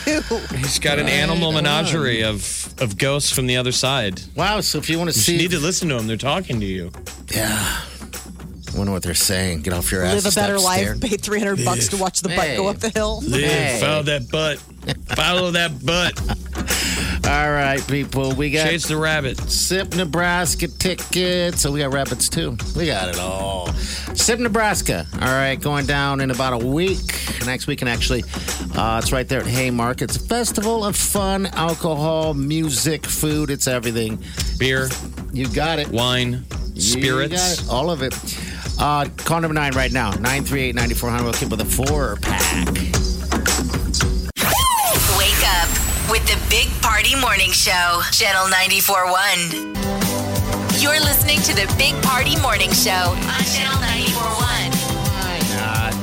[0.57, 4.21] he's got an animal menagerie of of ghosts from the other side.
[4.37, 4.61] Wow!
[4.61, 6.07] So if you want to see You see, need to listen to them.
[6.07, 6.91] They're talking to you.
[7.33, 7.81] Yeah.
[8.75, 9.63] I wonder what they're saying.
[9.63, 10.25] Get off your ass.
[10.25, 11.01] Live a better life.
[11.01, 12.57] Pay 300 bucks to watch the butt Hey.
[12.57, 13.21] go up the hill.
[13.23, 13.79] Live, Hey.
[13.81, 14.59] follow that butt.
[15.17, 16.21] Follow that butt.
[17.27, 18.35] All right, people.
[18.35, 19.39] We got Chase the rabbit.
[19.49, 21.63] SIP Nebraska tickets.
[21.63, 22.57] So we got rabbits too.
[22.77, 23.69] We got it all.
[24.15, 25.07] SIP Nebraska.
[25.15, 26.99] All right, going down in about a week.
[27.47, 28.25] Next weekend, actually.
[28.75, 30.11] Uh, it's right there at Haymarket.
[30.11, 33.51] It's a festival of fun, alcohol, music, food.
[33.51, 34.23] It's everything.
[34.59, 34.91] Beer,
[35.33, 35.89] You got it.
[35.89, 36.39] wine, You
[36.75, 37.63] got spirits.
[37.63, 37.69] it.
[37.71, 38.15] All of it.
[38.79, 41.23] Uh, call number nine right now 938 9400.
[41.25, 42.67] We'll keep with a four pack.
[45.17, 45.69] Wake up
[46.11, 50.83] with the Big Party Morning Show, Channel 94.1.
[50.83, 55.55] You're listening to the Big Party Morning Show on Channel 94.1.
[55.55, 55.95] God.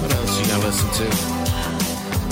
[0.00, 1.08] What else you gotta listen to?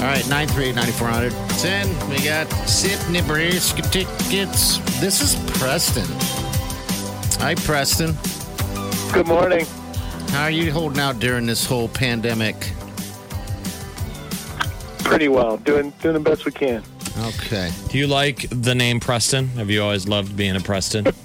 [0.02, 1.32] All right, 938 9400.
[1.58, 1.88] 10.
[2.10, 4.78] We got SIP Nebraska tickets.
[5.00, 6.06] This is Preston.
[7.40, 8.16] Hi, Preston.
[9.12, 9.66] Good morning.
[10.30, 12.56] How are you holding out during this whole pandemic?
[15.00, 15.58] Pretty well.
[15.58, 16.82] Doing doing the best we can.
[17.18, 17.70] Okay.
[17.88, 19.48] Do you like the name Preston?
[19.48, 21.06] Have you always loved being a Preston?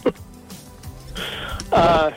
[1.70, 2.12] Uh,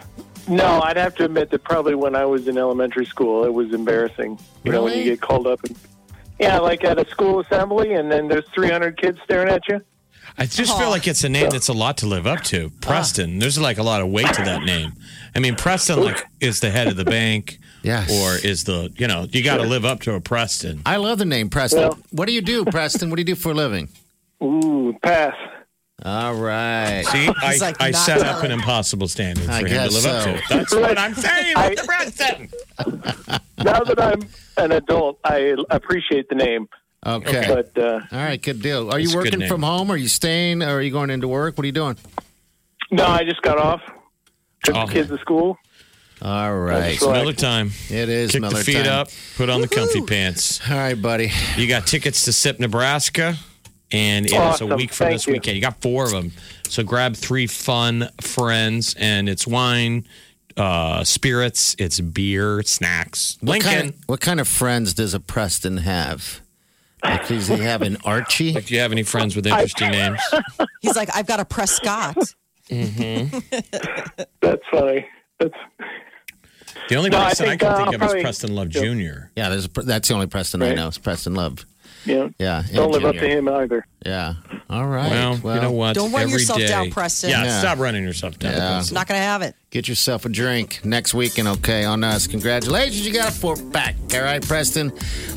[0.49, 3.75] no, I'd have to admit that probably when I was in elementary school, it was
[3.75, 4.39] embarrassing.
[4.63, 5.77] You know, when you get called up and
[6.39, 9.81] yeah, like at a school assembly, and then there's 300 kids staring at you.
[10.39, 12.71] I just feel like it's a name that's a lot to live up to.
[12.81, 13.39] Preston.
[13.39, 14.93] There's like a lot of weight to that name.
[15.35, 17.59] I mean, Preston like is the head of the bank.
[17.83, 18.11] Yes.
[18.11, 20.83] Or is the you know you got to live up to a Preston.
[20.87, 21.81] I love the name Preston.
[21.83, 23.11] Well- what do you do, Preston?
[23.11, 23.89] What do you do for a living?
[24.43, 25.35] Ooh, pass.
[26.03, 27.03] All right.
[27.07, 28.47] See, I, like, I not set up telling.
[28.47, 30.33] an impossible standard for I him to guess live up so.
[30.33, 30.43] to.
[30.49, 32.49] That's what I'm saying I- with the Preston.
[33.59, 34.23] Now that I'm
[34.57, 36.69] an adult, I appreciate the name.
[37.07, 37.45] Okay.
[37.49, 38.91] But uh, All right, good deal.
[38.91, 39.91] Are you That's a good working from home?
[39.91, 40.63] Are you staying?
[40.63, 41.57] Or are you going into work?
[41.57, 41.97] What are you doing?
[42.91, 43.81] no, I just got off.
[44.65, 44.87] Took Oh.
[44.87, 45.57] the kids to school.
[46.21, 46.91] All right.
[46.99, 47.13] That's right.
[47.15, 47.71] Miller time.
[47.89, 48.89] It is Kick Miller the feet time.
[48.89, 49.09] up.
[49.37, 50.61] Put on the comfy pants.
[50.71, 51.31] All right, buddy.
[51.57, 53.37] You got tickets to SIP Nebraska,
[53.91, 54.71] and it's Awesome.
[54.73, 55.33] a week from Thank this you.
[55.33, 55.55] weekend.
[55.57, 56.33] You got four of them.
[56.69, 60.07] So grab three fun friends, and it's wine,
[60.59, 63.39] uh, spirits, it's beer, snacks.
[63.41, 63.71] What Lincoln.
[63.73, 66.41] kind, of, what kind of friends does a Preston have?
[67.05, 68.53] Like, does he have an Archie?
[68.53, 70.21] Do you have any friends with interesting names?
[70.83, 72.17] He's like, I've got a Prescott.
[72.69, 75.07] That's funny.
[75.39, 75.55] That's
[76.89, 79.29] The only No, person I, think, can uh, think of probably- is Preston Love Jr.
[79.37, 80.89] Yeah, there's a, that's the only Preston I know.
[80.89, 81.65] It's Preston Love.
[82.05, 82.63] You know, Yeah.
[82.73, 83.87] don't and live up to him either.
[84.07, 84.35] Yeah.
[84.71, 85.39] All right.
[85.43, 85.95] Well, you know what?
[85.95, 87.31] Don't run Every yourself day- down, Preston.
[87.31, 87.59] Yeah, Yeah.
[87.61, 88.53] stop running yourself down.
[88.53, 88.71] Yeah.
[88.77, 88.95] Preston.
[88.95, 89.55] Not going to have it.
[89.71, 92.27] Get yourself a drink next weekend, okay, on us.
[92.27, 93.95] Congratulations, you got a four pack.
[94.15, 94.93] All right, Preston.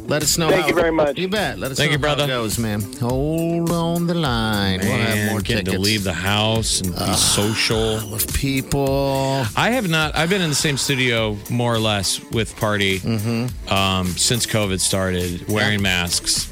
[0.07, 0.49] Let us know.
[0.49, 1.17] Thank how, you very much.
[1.19, 1.59] You bet.
[1.59, 2.23] Let us Thank know you, brother.
[2.25, 2.81] how it goes, man.
[2.99, 4.79] Hold on the line.
[4.79, 5.75] we'll have Man, more getting tickets.
[5.75, 8.09] to leave the house and be social.
[8.09, 9.45] with people.
[9.55, 10.15] I have not.
[10.15, 13.73] I've been in the same studio more or less with Party Mm-hmm.
[13.73, 16.49] um, since COVID started, wearing masks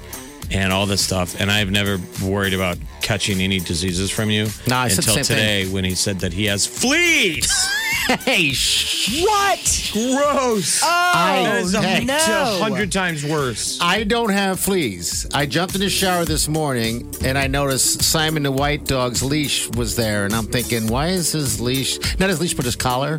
[0.52, 4.76] and all this stuff, and I've never worried about catching any diseases from you No,
[4.78, 5.38] I the until same thing.
[5.38, 7.52] today when he said that he has fleas.
[8.26, 9.90] Hey, sh- What?
[9.94, 10.82] Gross.
[10.82, 12.04] that is a, hey.
[12.04, 12.18] no.
[12.60, 13.80] hundred times worse.
[13.80, 15.28] I don't have fleas.
[15.34, 19.70] I jumped in the shower this morning and I noticed Simon the white dog's leash
[19.78, 23.18] was there, and I'm thinking, why is his leash not his leash, but his collar?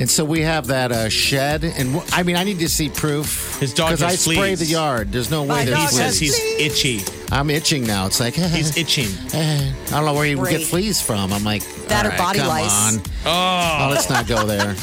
[0.00, 2.88] And so we have that uh, shed, and w- I mean, I need to see
[2.88, 3.58] proof.
[3.60, 4.58] His dog because I has spray fleas.
[4.60, 5.12] the yard.
[5.12, 6.36] There's no way My there's dog He has says fleas.
[6.36, 7.00] he's itchy.
[7.30, 8.06] I'm itching now.
[8.06, 9.08] It's like He's itching.
[9.34, 10.58] I don't know where you Great.
[10.58, 11.32] get fleas from.
[11.32, 12.96] I'm like That all or right, body come lice.
[12.96, 13.02] On.
[13.26, 14.74] Oh, let's not go there.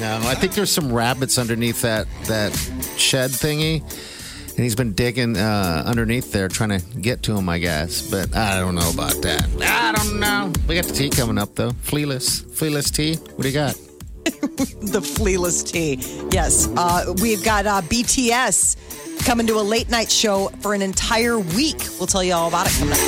[0.00, 2.52] No, I think there's some rabbits underneath that that
[2.96, 7.48] shed thingy, and he's been digging uh, underneath there trying to get to him.
[7.48, 9.46] I guess, but I don't know about that.
[9.60, 10.50] I don't know.
[10.66, 11.70] We got the tea coming up though.
[11.70, 13.14] Flealess, flealess tea.
[13.16, 13.78] What do you got?
[14.92, 15.96] The flealess tea.
[16.32, 16.68] Yes.
[16.76, 21.78] Uh, we've got uh, BTS coming to a late night show for an entire week.
[21.98, 22.98] We'll tell you all about it coming up.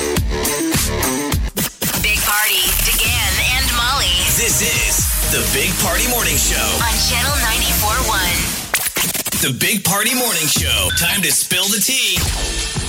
[2.01, 6.55] Big Party, DeGan and Molly This is the Big Party Morning Show.
[6.81, 9.41] on Channel 94.1.
[9.41, 10.89] The Big Party Morning Show.
[10.97, 12.17] Time to spill the tea.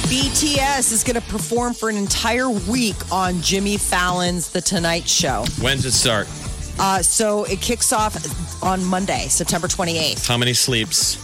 [0.09, 5.45] BTS is going to perform for an entire week on Jimmy Fallon's The Tonight Show.
[5.61, 6.29] When's it start?
[6.79, 10.27] Uh, so it kicks off on Monday, September 28th.
[10.27, 11.23] How many sleeps?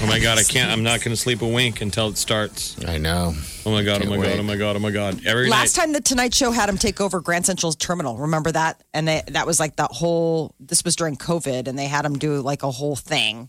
[0.00, 0.70] Oh my god, I can't.
[0.70, 2.76] I'm not going to sleep a wink until it starts.
[2.86, 3.34] I know.
[3.66, 5.26] Oh my god, oh Can't my god, oh my god, oh my god.
[5.26, 5.84] Every Last night.
[5.84, 8.80] time the Tonight Show had him take over Grand Central's terminal, remember that?
[8.94, 10.54] And they, that was like that whole.
[10.60, 13.48] This was during COVID, and they had him do like a whole thing.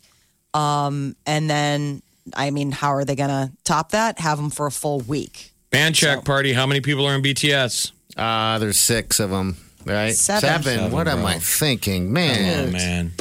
[0.56, 2.02] Um, and then,
[2.36, 4.20] I mean, how are they going to top that?
[4.20, 5.52] Have him for a full week.
[5.70, 6.54] Band check party.
[6.54, 7.92] How many people are in BTS?
[8.18, 9.56] Uh, there's six of them,
[9.86, 10.14] right?
[10.14, 10.64] Seven.
[10.64, 11.28] Seven, what am bro.
[11.28, 12.70] I thinking, man?
[12.70, 13.12] Oh man,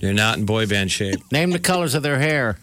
[0.00, 1.20] you're not in boy band shape.
[1.32, 2.58] Name the colors of their hair.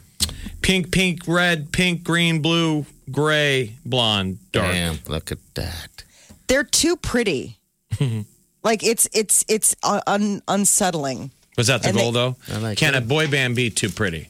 [0.62, 4.72] Pink, pink, red, pink, green, blue, gray, blonde, dark.
[4.72, 6.04] Damn, look at that.
[6.48, 7.58] They're too pretty.
[8.64, 11.32] like it's it's it's uh, un, unsettling.
[11.58, 12.20] Was that the And goal they-
[12.50, 12.60] though?
[12.60, 13.00] Like Can it.
[13.00, 14.30] a boy band be too pretty?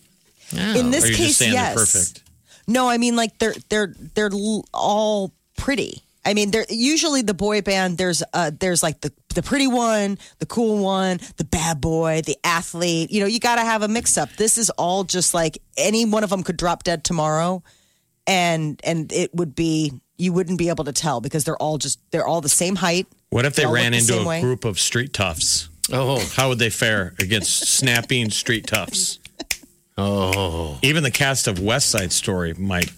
[0.51, 1.73] In this or you case, just yes.
[1.73, 2.21] they're perfect?
[2.67, 4.29] No, I mean like they're they're they're
[4.73, 6.02] all pretty.
[6.25, 7.97] I mean, they're usually the boy band.
[7.97, 12.37] There's uh there's like the the pretty one, the cool one, the bad boy, the
[12.43, 13.11] athlete.
[13.11, 14.29] You know, you got to have a mix up.
[14.37, 17.61] This is all just like any one of them could drop dead tomorrow,
[18.27, 21.99] and and it would be you wouldn't be able to tell because they're all just
[22.11, 23.07] they're all the same height.
[23.29, 24.41] What if they They ran look the into a way?
[24.41, 25.67] group of street toughs?
[25.91, 29.19] Oh, How would they fare against snapping street toughs?
[29.97, 30.79] oh.
[30.81, 32.91] Even the cast of West Side Story might.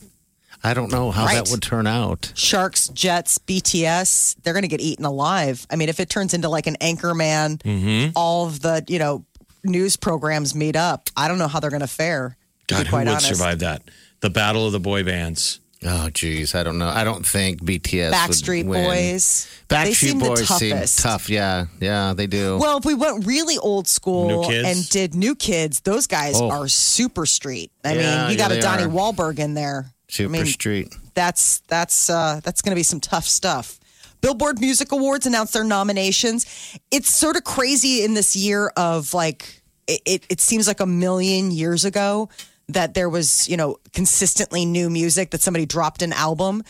[0.65, 1.35] I don't know how Right.
[1.35, 2.31] that would turn out.
[2.35, 5.65] Sharks, Jets, BTS, they're going to get eaten alive.
[5.69, 8.11] I mean, if it turns into like an anchor man, Mm-hmm.
[8.15, 9.25] all of the, you know,
[9.63, 11.09] news programs meet up.
[11.15, 12.37] I don't know how they're going to fare.
[12.67, 13.27] God, be who would honest.
[13.27, 13.83] survive that?
[14.21, 15.59] The battle of the boy bands.
[15.87, 16.87] Oh, geez, I don't know.
[16.87, 18.11] I don't think BTS.
[18.11, 18.85] Backstreet would win.
[18.85, 19.47] Boys.
[19.69, 20.99] Backstreet they seem Boys the seem toughest.
[20.99, 21.29] tough.
[21.29, 22.57] Yeah, yeah, they do.
[22.57, 26.49] Well, if we went really old school and did new kids, those guys Oh.
[26.49, 27.71] are super street.
[27.83, 28.87] I Yeah, mean, you got yeah, a they Donnie are.
[28.87, 29.91] Wahlberg in there.
[30.15, 30.95] Super I mean, Street.
[31.13, 33.79] that's that's uh, that's going to be some tough stuff.
[34.21, 36.45] Billboard Music Awards announced their nominations.
[36.89, 40.85] It's sort of crazy in this year of like it, it, it seems like a
[40.85, 42.29] million years ago
[42.69, 46.63] that there was you know consistently new music that somebody dropped an album.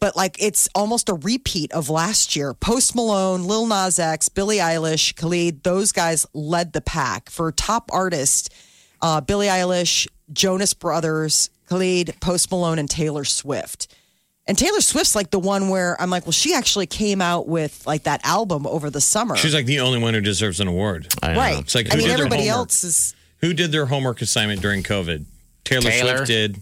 [0.00, 2.54] But like it's almost a repeat of last year.
[2.54, 7.90] Post Malone, Lil Nas X, Billie Eilish, Khalid, those guys led the pack for top
[7.92, 8.52] artist.
[9.02, 13.94] Uh, Billie Eilish, Jonas Brothers, Khalid, Post Malone, and Taylor Swift.
[14.46, 17.86] And Taylor Swift's like the one where I'm like, well, she actually came out with
[17.86, 19.36] like that album over the summer.
[19.36, 21.06] She's like the only one who deserves an award.
[21.22, 21.38] I know.
[21.38, 21.58] right.
[21.60, 22.58] It's like I who mean, did their everybody homework?
[22.68, 23.14] else is.
[23.38, 25.24] Who did their homework assignment during COVID?
[25.64, 26.16] Taylor, Taylor.
[26.18, 26.56] Swift did.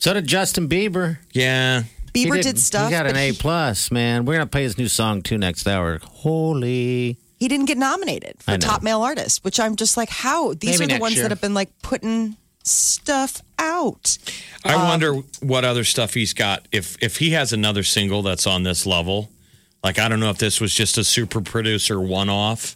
[0.00, 1.18] So did Justin Bieber.
[1.32, 1.84] Yeah.
[2.12, 2.86] He Bieber did, stuff.
[2.86, 4.24] He got an but A he- plus, man.
[4.24, 6.00] We're gonna play his new song too next hour.
[6.02, 7.16] Holy.
[7.38, 8.58] he didn't get nominated for I know.
[8.66, 10.54] top male artist, which I'm just like, how?
[10.54, 11.22] These Maybe are the next ones year.
[11.24, 14.18] that have been like putting stuff out.
[14.64, 16.66] I Um, wonder what other stuff he's got.
[16.72, 19.30] If if he has another single that's on this level,
[19.82, 22.74] like I don't know if this was just a super producer one off,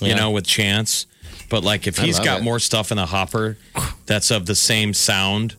[0.00, 0.14] you Yeah.
[0.16, 1.06] know, with Chance.
[1.48, 2.44] But like if he's got it.
[2.44, 3.58] more stuff in the hopper
[4.06, 5.54] that's of the same sound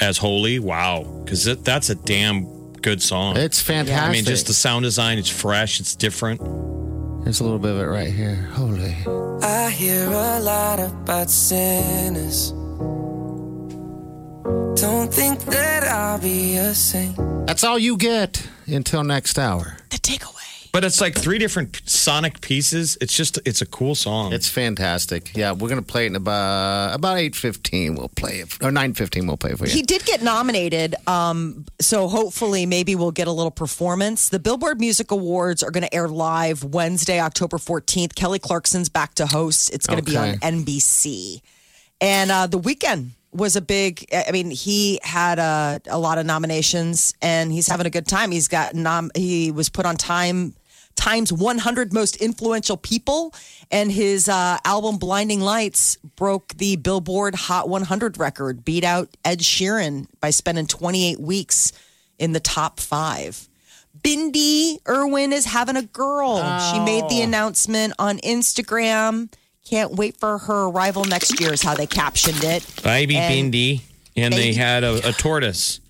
[0.00, 3.36] as Holy, wow, because that's a damn good song.
[3.36, 4.08] It's fantastic.
[4.08, 6.40] I mean, just the sound design, it's fresh, it's different.
[7.24, 8.36] There's a little bit of it right here.
[8.54, 8.94] Holy.
[9.42, 12.52] I hear a lot about sinners.
[14.76, 17.16] Don't think that I'll be a saint.
[17.46, 19.76] That's all you get until next hour.
[19.90, 20.34] The takeaway.
[20.72, 22.96] But it's like three different sonic pieces.
[23.00, 24.32] It's just it's a cool song.
[24.32, 25.36] It's fantastic.
[25.36, 27.94] Yeah, we're gonna play it in about about eight fifteen.
[27.96, 29.26] We'll play it or nine fifteen.
[29.26, 29.72] We'll play it for you.
[29.72, 34.28] He did get nominated, um, so hopefully maybe we'll get a little performance.
[34.28, 38.14] The Billboard Music Awards are going to air live Wednesday, October 14th.
[38.14, 39.70] Kelly Clarkson's back to host.
[39.74, 40.38] It's going to be on Okay.
[40.38, 41.40] NBC.
[42.00, 46.26] And uh, the Weeknd was a big, I mean, he had a, a lot of
[46.26, 48.30] nominations and he's having a good time.
[48.30, 50.54] He's got, nom- he was put on time.
[50.96, 53.32] Times 100 most influential people,
[53.70, 59.38] and his uh, album Blinding Lights broke the Billboard Hot 100 record, beat out Ed
[59.38, 61.70] Sheeran by spending 28 weeks
[62.18, 63.48] in the top five.
[64.02, 66.38] Bindi Irwin is having a girl.
[66.72, 69.32] She made the announcement on Instagram.
[69.68, 72.64] Can't wait for her arrival next year, is how they captioned it.
[72.82, 73.82] Baby And- Bindi,
[74.16, 75.80] and they Baby- had a, a tortoise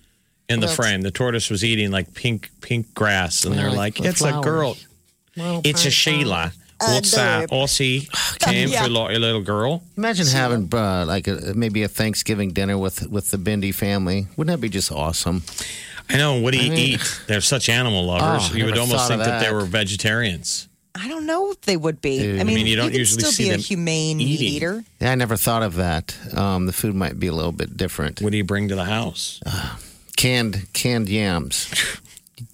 [0.49, 1.01] in the Well, frame.
[1.01, 4.43] The tortoise was eating like pink pink grass, and they're like, like "It's a flowers.
[4.45, 4.77] girl.
[5.63, 6.51] It's a Sheila.
[6.81, 7.49] What's that?
[7.49, 8.07] Aussie
[8.39, 8.83] came Yeah.
[8.83, 9.83] for like a little girl.
[9.97, 14.27] Imagine having uh, like a, maybe a Thanksgiving dinner with with the Bindi family.
[14.37, 15.43] Wouldn't that be just awesome?
[16.09, 16.39] I know.
[16.41, 17.21] What do you I mean- eat?
[17.27, 18.49] They're such animal lovers.
[18.49, 19.43] Oh, I you would never almost thought think of that.
[19.45, 20.68] they were vegetarians.
[20.95, 22.19] I don't know if they would be.
[22.19, 22.37] Dude.
[22.37, 24.53] I I mean, mean, you don't can usually still see be a humane meat eating.
[24.53, 24.83] eater.
[24.99, 26.17] Yeah, I never thought of that.
[26.35, 28.21] Um, the food might be a little bit different.
[28.21, 29.39] What do you bring to the house?
[30.17, 31.69] Canned canned yams.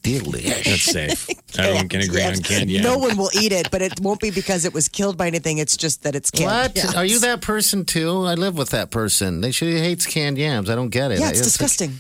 [0.03, 0.63] Delicious.
[0.65, 1.29] That's safe.
[1.59, 2.83] Everyone can agree on canned yams.
[2.83, 5.57] No one will eat it, but it won't be because it was killed by anything.
[5.59, 6.51] It's just that it's canned.
[6.51, 6.75] What?
[6.75, 6.95] yams.
[6.95, 8.23] Are you that person too?
[8.25, 9.41] I live with that person.
[9.41, 10.69] They she hates canned yams.
[10.69, 11.19] I don't get it.
[11.19, 11.99] Yeah, it's I- disgusting.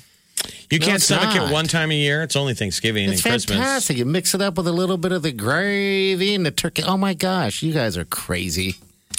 [0.69, 1.49] You No, can't it's stomach not.
[1.49, 2.23] it one time a year.
[2.23, 3.57] It's only Thanksgiving It's and Christmas.
[3.57, 3.97] fantastic.
[3.97, 6.83] You mix it up with a little bit of the gravy and the turkey.
[6.83, 8.75] Oh my gosh, you guys are crazy.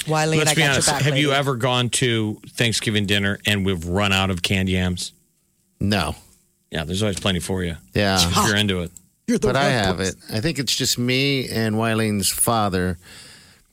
[0.07, 0.87] Wiley, Let's I be got honest.
[0.87, 1.01] back.
[1.01, 5.11] Have you ever gone to Thanksgiving dinner and we've run out of canned yams?
[5.79, 6.15] No.
[6.71, 7.75] Yeah, there's always plenty for you.
[7.93, 8.17] Yeah.
[8.19, 8.91] If you're into it.
[9.27, 10.19] You're the but I have person.
[10.29, 10.35] it.
[10.35, 12.97] I think it's just me and Wileen's father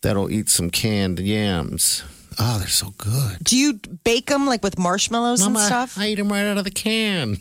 [0.02, 2.02] that'll eat some canned yams.
[2.38, 3.38] Oh, they're so good.
[3.42, 3.74] Do you
[4.04, 5.98] bake them like with marshmallows Mama, and stuff?
[5.98, 7.38] I eat them right out of the can.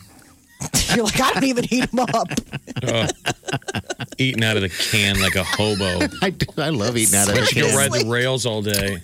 [0.96, 2.28] You're like, I don't even heat them up.
[2.88, 3.08] Oh.
[4.20, 6.08] Eating out of the can like a hobo.
[6.22, 6.46] I do.
[6.62, 9.00] I love eating out of the Let you go ride the rails all day.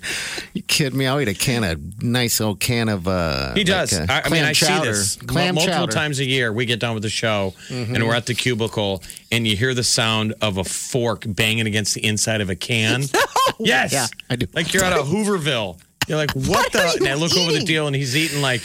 [0.53, 1.07] You kidding me?
[1.07, 3.07] I'll eat a can of nice old can of.
[3.07, 3.97] uh He does.
[3.99, 4.93] like, uh, I, I mean, I chowder.
[4.93, 5.91] see this Clam multiple chowder.
[5.91, 6.53] times a year.
[6.53, 7.95] We get done with the show Mm-hmm.
[7.95, 11.95] and we're at the cubicle, and you hear the sound of a fork banging against
[11.95, 13.03] the inside of a can.
[13.61, 14.47] Yes, Yeah, I do.
[14.53, 15.81] Like you're out of Hooverville.
[16.09, 16.97] You're like, what, the?
[16.99, 18.61] And I look over the deal, and he's eating like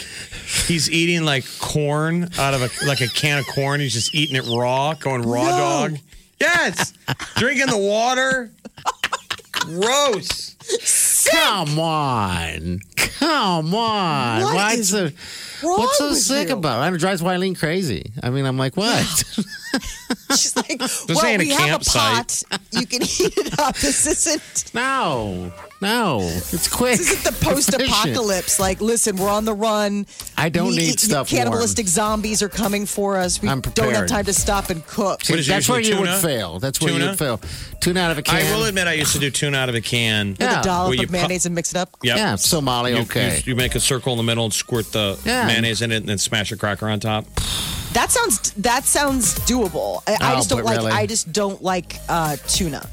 [0.67, 3.81] he's eating like corn out of a like a can of corn.
[3.81, 5.49] He's just eating it raw, going raw No.
[5.91, 5.99] dog.
[6.41, 6.93] Yes,
[7.37, 8.51] drinking the water.
[9.53, 10.57] Gross.
[11.31, 12.81] Come on.
[12.97, 14.43] Come on.
[14.43, 15.11] What Why is so,
[15.63, 16.55] what's so sick you?
[16.55, 16.97] about it?
[16.97, 18.13] It drives Wileen crazy.
[18.23, 19.01] I mean, I'm like, what?
[20.31, 22.43] She's like, well, ain't a we have a pot.
[22.73, 23.77] You can heat it up.
[23.77, 24.75] This isn't.
[24.75, 25.53] no.
[25.85, 26.21] No.
[26.23, 26.99] It's quick.
[26.99, 28.59] This isn't the post-apocalypse.
[28.59, 30.07] Like, listen, we're on the run.
[30.37, 33.41] I don't We- need stuff Cannibalistic zombies are coming for us.
[33.41, 35.23] We I'm don't have time to stop and cook.
[35.29, 36.19] What is That's where you would tuna?
[36.19, 36.59] fail.
[36.59, 37.41] That's where you would fail.
[37.81, 38.37] Tuna out of a can.
[38.37, 40.31] I will admit, I used to do tuna out of a can.
[40.31, 40.61] With Yeah.
[40.61, 41.97] a dollop you of mayonnaise and mix it up.
[42.03, 42.17] Yep.
[42.17, 43.37] Yeah, Somali, You, okay.
[43.45, 45.47] you, you make a circle in the middle and squirt the Yeah.
[45.47, 47.27] mayonnaise in it, and then smash a cracker on top.
[47.93, 50.03] That sounds that sounds doable.
[50.09, 50.77] I, I Oh, just don't like.
[50.79, 50.91] really?
[50.93, 52.89] I just don't like uh, tuna.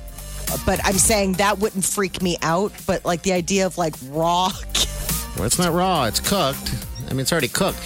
[0.66, 2.72] But I'm saying that wouldn't freak me out.
[2.86, 4.50] But like the idea of like raw.
[5.38, 6.04] Well, it's not raw.
[6.06, 6.76] It's cooked.
[7.08, 7.80] I mean, it's already cooked.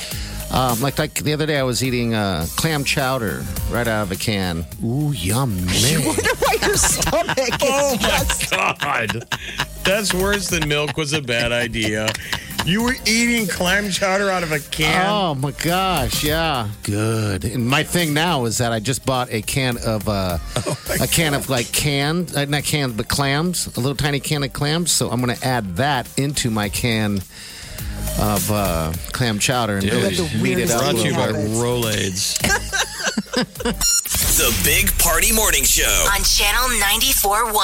[0.56, 4.12] Um, like like the other day, I was eating uh, clam chowder right out of
[4.14, 4.66] a can.
[4.82, 6.02] Ooh, yum, man.
[6.02, 8.52] why your stomach is Oh just.
[8.52, 9.26] God,
[9.84, 12.08] that's worse than milk was a bad idea.
[12.66, 15.08] You were eating clam chowder out of a can.
[15.10, 17.44] Oh my gosh, yeah, good.
[17.44, 20.38] And my thing now is that I just bought a can of uh,
[21.02, 24.54] a can of like canned, uh, not cans, but clams, a little tiny can of
[24.54, 24.90] clams.
[24.92, 27.20] So I'm going to add that into my can
[28.20, 31.14] of uh, clam chowder and really the heat it weirdest up a Brought to you
[31.16, 31.36] by bit.
[31.62, 32.40] Rolaids.
[34.36, 35.84] The Big Party Morning Show.
[36.14, 37.56] on Channel 94.1.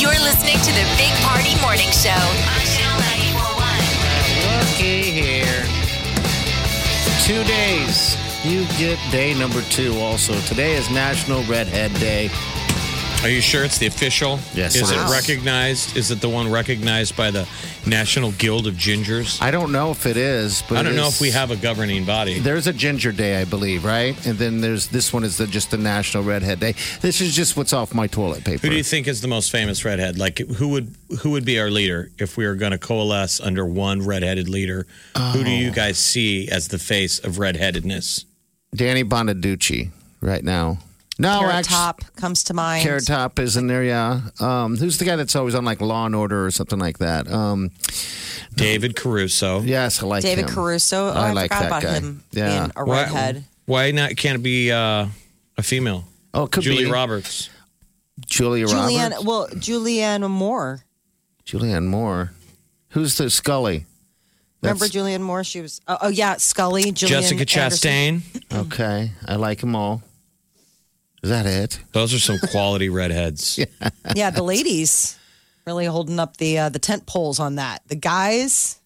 [0.00, 4.60] You're listening to the Big Party Morning Show on Channel 94.1.
[4.60, 5.64] Looky here.
[7.22, 8.16] Two days.
[8.44, 10.38] You get day number two also.
[10.42, 12.28] Today is National Redhead Day.
[13.24, 14.38] Are you sure it's the official?
[14.54, 15.10] Yes, Is it it is.
[15.10, 15.96] recognized?
[15.96, 17.48] Is it the one recognized by the
[17.86, 19.40] National Guild of Gingers?
[19.40, 22.04] I don't know if it is, but I don't know if we have a governing
[22.04, 22.38] body.
[22.38, 24.14] There's a Ginger Day, I believe, right?
[24.26, 26.74] And then there's this one is the, just the National Redhead Day.
[27.00, 28.60] This is just what's off my toilet paper.
[28.60, 30.18] Who do you think is the most famous redhead?
[30.18, 33.64] Like who would who would be our leader if we were going to coalesce under
[33.64, 34.86] one redheaded leader?
[35.32, 35.72] Who do you Oh.
[35.72, 38.26] guys see as the face of redheadedness?
[38.74, 40.76] Danny Bonaducci right now.
[41.18, 42.82] No, Carrot actually, Top comes to mind.
[42.82, 44.20] Carrot Top is in there, yeah.
[44.40, 47.30] Um, who's the guy that's always on like Law and Order or something like that?
[47.30, 47.70] Um,
[48.56, 49.60] David Caruso.
[49.60, 50.54] yes, I like David him.
[50.54, 51.06] Caruso.
[51.08, 51.92] Oh, I I, like forgot that about guy.
[51.94, 52.48] him Yeah.
[52.60, 53.44] being a Why- redhead.
[53.66, 54.16] Why not?
[54.16, 55.06] Can't it be uh,
[55.56, 56.04] a female?
[56.34, 57.48] Oh, it could Julie be Roberts.
[58.26, 59.24] Julia Julianne, Roberts.
[59.24, 60.84] well, Julianne Moore.
[61.46, 62.32] Julianne Moore.
[62.90, 63.86] Who's the Scully?
[64.62, 65.44] Remember That's- Julianne Moore?
[65.44, 65.80] She was.
[65.88, 66.90] Oh, oh yeah, Scully.
[66.92, 68.20] Gillian Jessica Anderson.
[68.20, 68.60] Chastain.
[68.66, 70.02] Okay, I like them all.
[71.24, 71.80] Is that it?
[71.92, 73.58] Those are some quality redheads.
[74.14, 75.18] Yeah, the ladies
[75.66, 77.80] really holding up the uh, the tent poles on that.
[77.88, 78.78] The guys.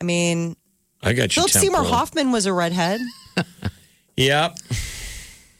[0.00, 0.56] I mean,
[1.02, 1.42] I got you.
[1.42, 1.94] Philip Seymour temporal.
[1.94, 3.00] Hoffman was a redhead.
[4.16, 4.58] Yep.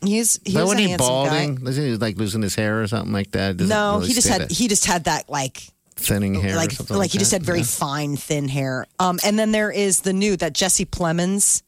[0.04, 1.70] He's he but was when a he handsome balding, guy.
[1.70, 3.56] isn't he like losing his hair or something like that?
[3.56, 5.62] Doesn't No, really he just had that he just had that like
[5.96, 7.64] thinning hair, or like something like he just had very Yeah.
[7.64, 8.86] fine thin hair.
[8.98, 11.62] Um, and then there is the new that Jesse Plemons,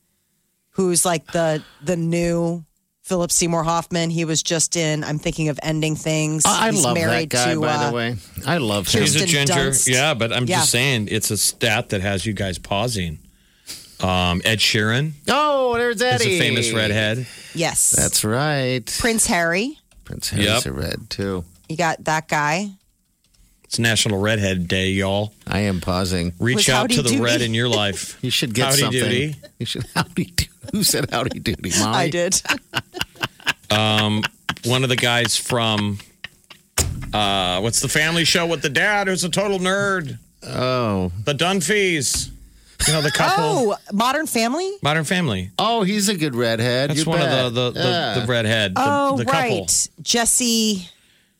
[0.72, 2.64] who's like the the new
[3.04, 4.08] Philip Seymour Hoffman.
[4.10, 5.04] He was just in.
[5.04, 6.44] I'm thinking of ending things.
[6.46, 8.16] I I He's love that married guy, to, by uh, the way.
[8.46, 9.02] I love him.
[9.02, 9.52] He's a ginger.
[9.52, 9.86] Dunst.
[9.86, 10.60] Yeah, but I'm Yeah.
[10.60, 13.18] just saying it's a stat that has you guys pausing.
[14.00, 16.36] Um, Ed Sheeran Oh, there's is Eddie.
[16.36, 17.26] a famous redhead.
[17.54, 18.84] Yes, That's right.
[18.98, 19.78] Prince Harry.
[20.04, 20.66] Prince Harry's Yep.
[20.66, 21.44] a red too.
[21.68, 22.70] You got that guy.
[23.64, 25.32] It's National Redhead Day, y'all.
[25.46, 26.32] I am pausing.
[26.38, 27.20] Reach Was out to the Doody.
[27.22, 28.18] red in your life.
[28.22, 29.00] You should get Howdy something.
[29.00, 29.36] doody.
[29.58, 30.48] You should howdy doody.
[30.72, 31.70] Who said howdy doody?
[31.80, 31.96] Molly?
[31.96, 32.40] I did.
[34.66, 35.98] One of the guys from
[37.12, 40.18] uh, what's the family show with the dad who's a total nerd?
[40.42, 42.30] Oh, The Dunphys.
[42.86, 43.44] You know the couple.
[43.72, 44.70] oh, Modern Family.
[44.82, 45.50] Modern Family.
[45.58, 46.90] oh, he's a good redhead.
[46.90, 47.44] That's you one bet.
[47.46, 48.18] of the the, the, Yeah.
[48.20, 48.74] the redhead.
[48.74, 49.40] The, Oh, the couple.
[49.60, 50.88] right, Jesse.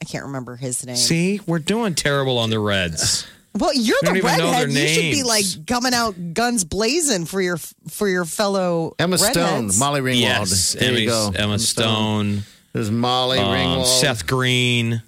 [0.01, 0.97] I can't remember his name.
[0.97, 3.27] See, we're doing terrible on the Reds.
[3.57, 4.73] Well, you're We the redhead.
[4.73, 7.57] You should be like coming out guns blazing for your
[7.89, 9.71] for your fellow Emma Stone.
[9.79, 10.21] Molly Ringwald.
[10.21, 11.33] Yes, there you go.
[11.35, 12.43] Emma Stone,
[12.73, 13.87] There's Molly um, Ringwald.
[13.87, 15.03] Seth Green.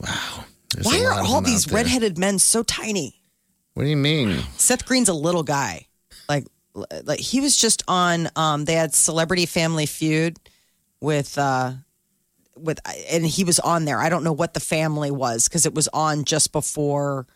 [0.00, 3.14] There's Why are all these redheaded men so tiny?
[3.74, 4.40] What do you mean?
[4.56, 5.86] Seth Green's a little guy.
[6.28, 6.46] Like
[7.04, 10.38] like he was just on um they had Celebrity Family Feud
[11.00, 11.72] with uh
[12.56, 14.00] with and he was on there.
[14.00, 17.28] I don't know what the family was cuz it was on just before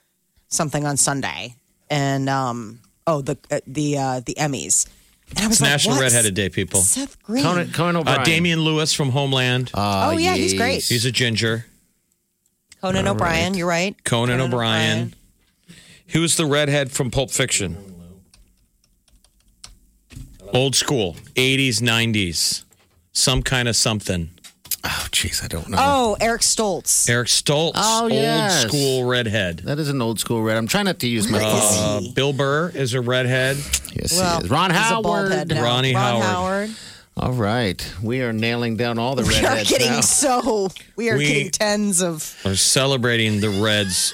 [0.49, 1.57] something on Sunday.
[1.90, 4.86] And um oh the uh, the uh the Emmys.
[5.30, 6.80] And I was It's like, National "What's Redheaded Day, people.
[6.80, 7.42] Seth Green.
[7.42, 8.20] Conan, Conan O'Brien.
[8.20, 9.70] Uh, Damian Lewis from Homeland.
[9.74, 10.84] Ah, Oh, yeah, he's great.
[10.84, 11.64] He's a ginger.
[12.82, 13.97] Conan O'Brien, you're right.
[14.05, 15.14] Conan, O'Brien.
[16.09, 17.78] Who's the redhead from Pulp Fiction?
[20.53, 22.64] Old school, 80s, 90s.
[23.12, 24.30] Some kind of something.
[24.87, 25.78] Oh, jeez, I don't know.
[25.80, 27.09] Oh, Eric Stoltz.
[27.09, 28.64] Eric Stoltz, Oh, yes.
[28.64, 29.61] old school redhead.
[29.61, 30.57] That is an old school red.
[30.59, 31.39] I'm trying not to use my.
[31.39, 32.12] Where is Uh, he?
[32.12, 33.57] Bill Burr is a redhead.
[33.95, 34.51] yes, Well, he is.
[34.51, 35.32] Ron he's a bald Howard.
[35.32, 35.62] head now.
[35.62, 36.70] Ronnie Ron Howard.
[37.16, 40.01] All right, we are nailing down all the We are redheads getting now.
[40.01, 42.37] so we are We- getting tens of.
[42.45, 44.12] We're celebrating the reds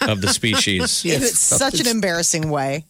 [0.00, 1.04] of the species.
[1.04, 2.86] Yes, it's such an embarrassing way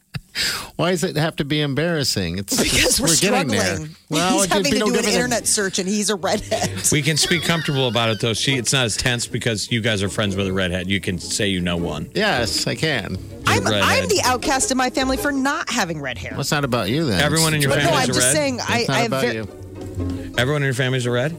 [0.77, 2.39] Why does it have to be embarrassing?
[2.39, 3.59] It's because we're, getting struggling.
[3.59, 3.97] there.
[4.09, 6.17] Well, he's having be to no do an different than- internet search, and he's a
[6.17, 6.71] redhead.
[6.91, 8.33] We can speak comfortable about it though.
[8.33, 10.89] See, it's not as tense because you guys are friends with a redhead.
[10.89, 12.11] You can say you know one.
[12.15, 13.17] Yes, I can.
[13.47, 13.67] I'm.
[13.67, 16.33] I'm the outcast in my family for not having red hair.
[16.35, 17.21] What's not about you then?
[17.21, 18.33] Everyone in your But no, family's I'm a just red.
[18.33, 18.61] saying.
[18.67, 20.35] I, It's not I about ver- you.
[20.39, 21.39] Everyone in your family's a red.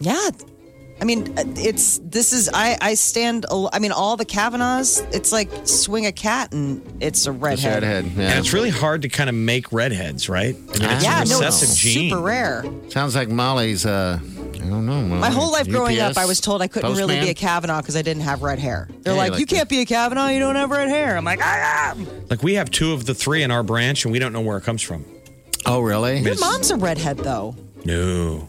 [0.00, 0.30] Yeah.
[1.02, 3.44] I mean, uh, it's this is I I stand.
[3.72, 5.04] I mean, all the Kavanaughs.
[5.12, 7.82] It's like swing a cat and it's a Just redhead.
[7.82, 8.04] redhead.
[8.16, 8.30] Yeah.
[8.30, 10.54] And it's really hard to kind of make redheads, right?
[10.54, 12.10] I mean, it's Yeah, a no, it's gene.
[12.10, 12.64] super rare.
[12.88, 13.84] Sounds like Molly's.
[13.84, 15.02] Uh, I don't know.
[15.02, 15.20] Molly.
[15.20, 17.80] My whole life growing UPS up, I was told I couldn't really be a Kavanaugh
[17.80, 18.88] because I didn't have red hair.
[19.00, 21.16] They're Yeah, like, like you the- can't be a Kavanaugh, you don't have red hair.
[21.16, 22.06] I'm like, I am.
[22.30, 24.56] Like we have two of the three in our branch, and we don't know where
[24.56, 25.04] it comes from.
[25.66, 26.20] Oh, really?
[26.20, 27.56] Your mom's a redhead though.
[27.84, 28.46] No,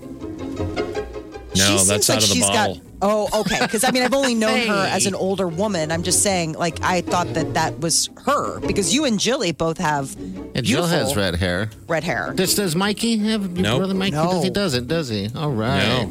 [1.54, 2.76] she no, seems that's like out of the she's bottle.
[2.76, 2.84] got.
[3.06, 3.60] Oh, okay.
[3.62, 5.92] Because I mean, I've only known her as an older woman.
[5.92, 9.78] I'm just saying, like, I thought that that was her because you and Jilly both
[9.78, 11.70] have And Jill beautiful has red hair.
[11.88, 12.32] red hair.
[12.34, 13.78] Does, does Mikey have your Nope.
[13.80, 14.12] brother Mikey?
[14.16, 14.32] No.
[14.32, 14.88] Does he doesn't?
[14.88, 15.30] Does he?
[15.36, 16.10] All right.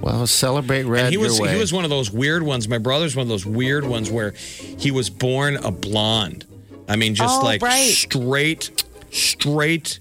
[0.00, 1.54] Well, celebrate red And he was your way.
[1.54, 2.68] he was one of those weird ones.
[2.68, 6.46] My brother's one of those weird ones where he was born a blonde.
[6.88, 7.90] I mean, just Oh, like right.
[7.90, 9.98] straight, straight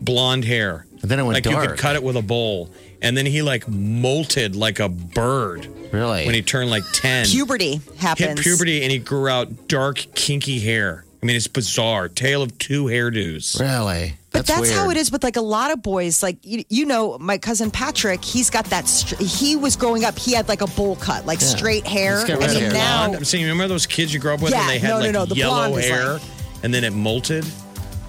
[0.00, 0.84] blonde hair.
[1.00, 1.70] And then it went like you dark.
[1.70, 2.68] could cut it with a bowl.
[3.00, 6.26] And then he like molted like a bird really.
[6.26, 7.26] when he turned like ten.
[7.26, 11.04] Puberty hit puberty and he grew out dark, kinky hair.
[11.22, 12.08] I mean, it's bizarre.
[12.08, 13.58] Tale of two hairdos.
[13.60, 14.14] really.
[14.30, 14.74] But that's, weird.
[14.74, 16.22] how it is with like a lot of boys.
[16.22, 18.86] Like you, you know, my cousin Patrick, he's got that.
[18.86, 20.16] Str- he was growing up.
[20.18, 21.46] He had like a bowl cut, like Yeah.
[21.48, 22.18] straight hair.
[22.20, 22.72] He's got and red hair.
[22.72, 24.98] now, I'm saying, remember those kids you grew up with Yeah, and they had no,
[24.98, 26.22] no, like no, the yellow blonde hair like-
[26.62, 27.48] and then it molted?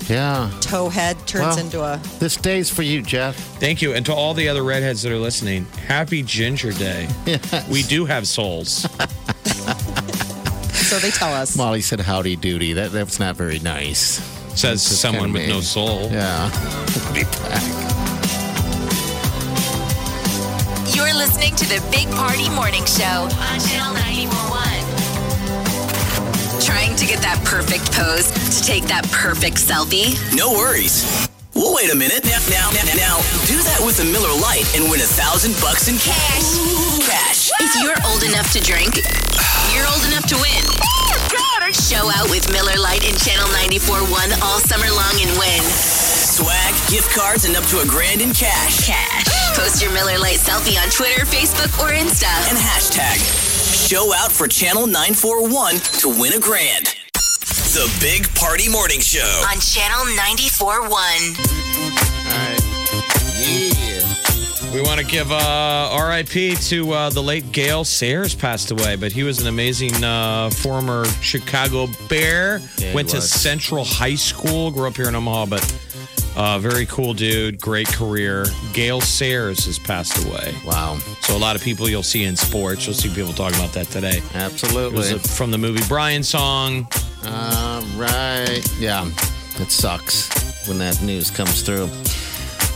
[0.09, 0.49] Yeah.
[0.61, 1.97] toe head turns Well, into a.
[2.19, 3.35] This day's for you, Jeff.
[3.59, 3.93] Thank you.
[3.93, 7.07] And to all the other redheads that are listening, happy Ginger Day.
[7.25, 7.69] Yes.
[7.69, 8.87] We do have souls.
[10.89, 11.55] So they tell us.
[11.55, 12.73] Molly said howdy doody.
[12.73, 14.19] That that's not very nice.
[14.59, 16.09] Says That's someone with no soul.
[16.09, 16.49] Yeah.
[17.05, 17.61] We'll be back.
[20.95, 24.78] You're listening to the Big Party Morning Show on Channel 941.
[26.99, 30.19] Trying to get that perfect pose to take that perfect selfie?
[30.35, 31.07] No worries.
[31.55, 32.27] Well, wait a minute.
[32.27, 33.15] Now, now, now, now,
[33.47, 36.43] do that with a Miller Lite and win a thousand bucks in cash.
[37.07, 37.55] Cash.
[37.63, 38.99] If you're old enough to drink,
[39.71, 40.63] you're old enough to win.
[41.71, 45.63] Show out with Miller Lite and Channel 94.1 all summer long and win.
[45.63, 48.83] Swag, gift cards, and up to a grand in cash.
[48.83, 49.55] Cash.
[49.55, 52.27] Post your Miller Lite selfie on Twitter, Facebook, or Insta.
[52.51, 53.48] And hashtag
[53.87, 56.87] show out for Channel 941 to win a grand.
[57.73, 59.19] The Big Party Morning Show.
[59.49, 60.89] on Channel 94.1.
[60.89, 60.97] All
[62.35, 62.59] right.
[63.39, 64.73] Yeah.
[64.73, 69.11] We want to give uh, RIP to uh, the late Gale Sayers passed away, but
[69.11, 72.59] he was an amazing uh, former Chicago Bear.
[72.77, 73.21] Yeah, he Went to.
[73.21, 75.61] Central High School, grew up here in Omaha, but
[76.35, 78.45] uh, very cool dude, great career.
[78.73, 80.55] Gale Sayers has passed away.
[80.65, 80.97] Wow.
[81.21, 83.87] So a lot of people you'll see in sports, you'll see people talking about that
[83.87, 84.21] today.
[84.33, 84.95] Absolutely.
[84.95, 86.87] It was uh, from the movie Brian song.
[87.25, 88.61] All right.
[88.79, 89.09] Yeah.
[89.59, 91.89] It sucks when that news comes through.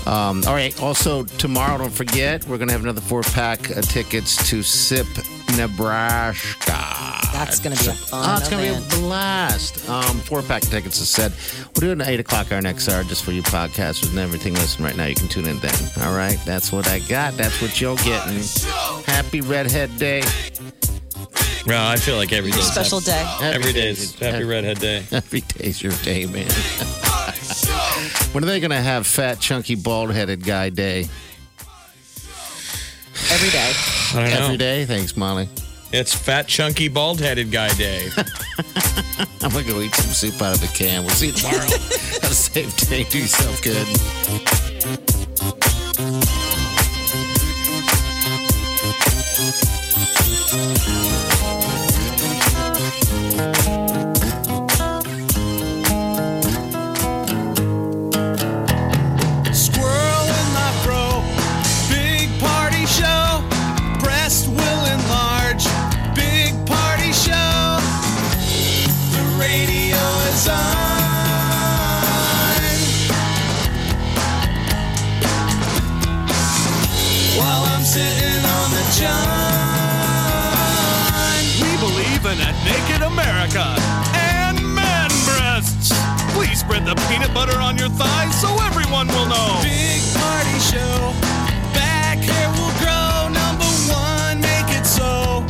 [0.05, 0.79] Um, all right.
[0.81, 5.07] Also, tomorrow, don't forget, we're going to have another four pack of tickets to SIP,
[5.57, 6.71] Nebraska.
[7.33, 8.29] That's going to be a fun.
[8.29, 9.89] Oh, it's going to be a blast.
[9.89, 11.33] Um, four pack of tickets, as said.
[11.75, 14.53] We're doing 8 o'clock our next hour just for you podcasters and everything.
[14.53, 15.73] Listen, right now, you can tune in then.
[16.01, 16.37] All right.
[16.45, 17.33] That's what I got.
[17.35, 18.41] That's what you're getting.
[19.05, 20.21] Happy Redhead Day.
[21.65, 22.59] Well, I feel like every day.
[22.59, 23.25] special day.
[23.41, 25.03] Every day is Happy Redhead Day.
[25.11, 26.47] Every day's your day, man.
[28.33, 31.07] when are they going to have fat, chunky, bald headed guy day?
[33.31, 33.71] Every day.
[34.13, 34.45] I don't know.
[34.45, 34.85] Every day?
[34.85, 35.47] Thanks, Molly.
[35.91, 38.09] It's Fat Chunky Bald Headed Guy Day.
[39.41, 41.03] I'm going to go eat some soup out of the can.
[41.03, 41.59] We'll see you tomorrow.
[41.59, 43.03] have a safe day.
[43.03, 43.87] Do yourself good.
[87.13, 89.59] Peanut butter on your thighs so everyone will know.
[89.61, 91.13] Big party show.
[91.73, 93.29] Back hair will grow.
[93.29, 95.45] Number one, make it so.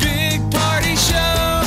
[0.00, 1.60] Big party show.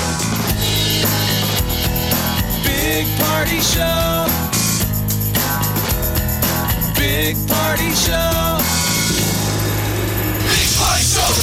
[2.65, 4.25] Big party show.
[6.97, 8.57] Big party show.
[10.49, 11.37] Big party show.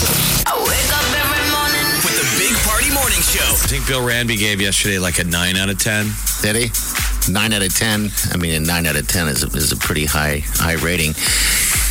[0.51, 1.87] I wake up every morning.
[2.03, 3.47] With the Big Party Morning Show.
[3.47, 6.11] I think Bill Ranby gave yesterday like a nine out of ten.
[6.43, 7.12] Did he?
[7.31, 8.11] Nine out of ten.
[8.33, 11.11] I mean, a nine out of ten is a, is a pretty high high rating.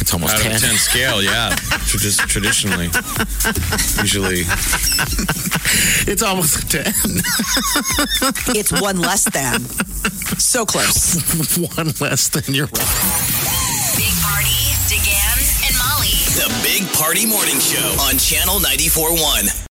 [0.01, 0.55] It's almost Out ten.
[0.55, 1.55] of ten scale, yeah.
[1.87, 2.85] Tr- Just traditionally,
[4.01, 4.43] usually.
[6.09, 6.93] It's almost a ten.
[8.55, 9.61] It's one less than.
[10.39, 11.15] So close.
[11.77, 12.67] One less than your.
[12.67, 12.81] Big
[14.21, 15.37] Party, DeGan,
[15.67, 16.17] and Molly.
[16.35, 19.67] The Big Party Morning Show on Channel 94.1.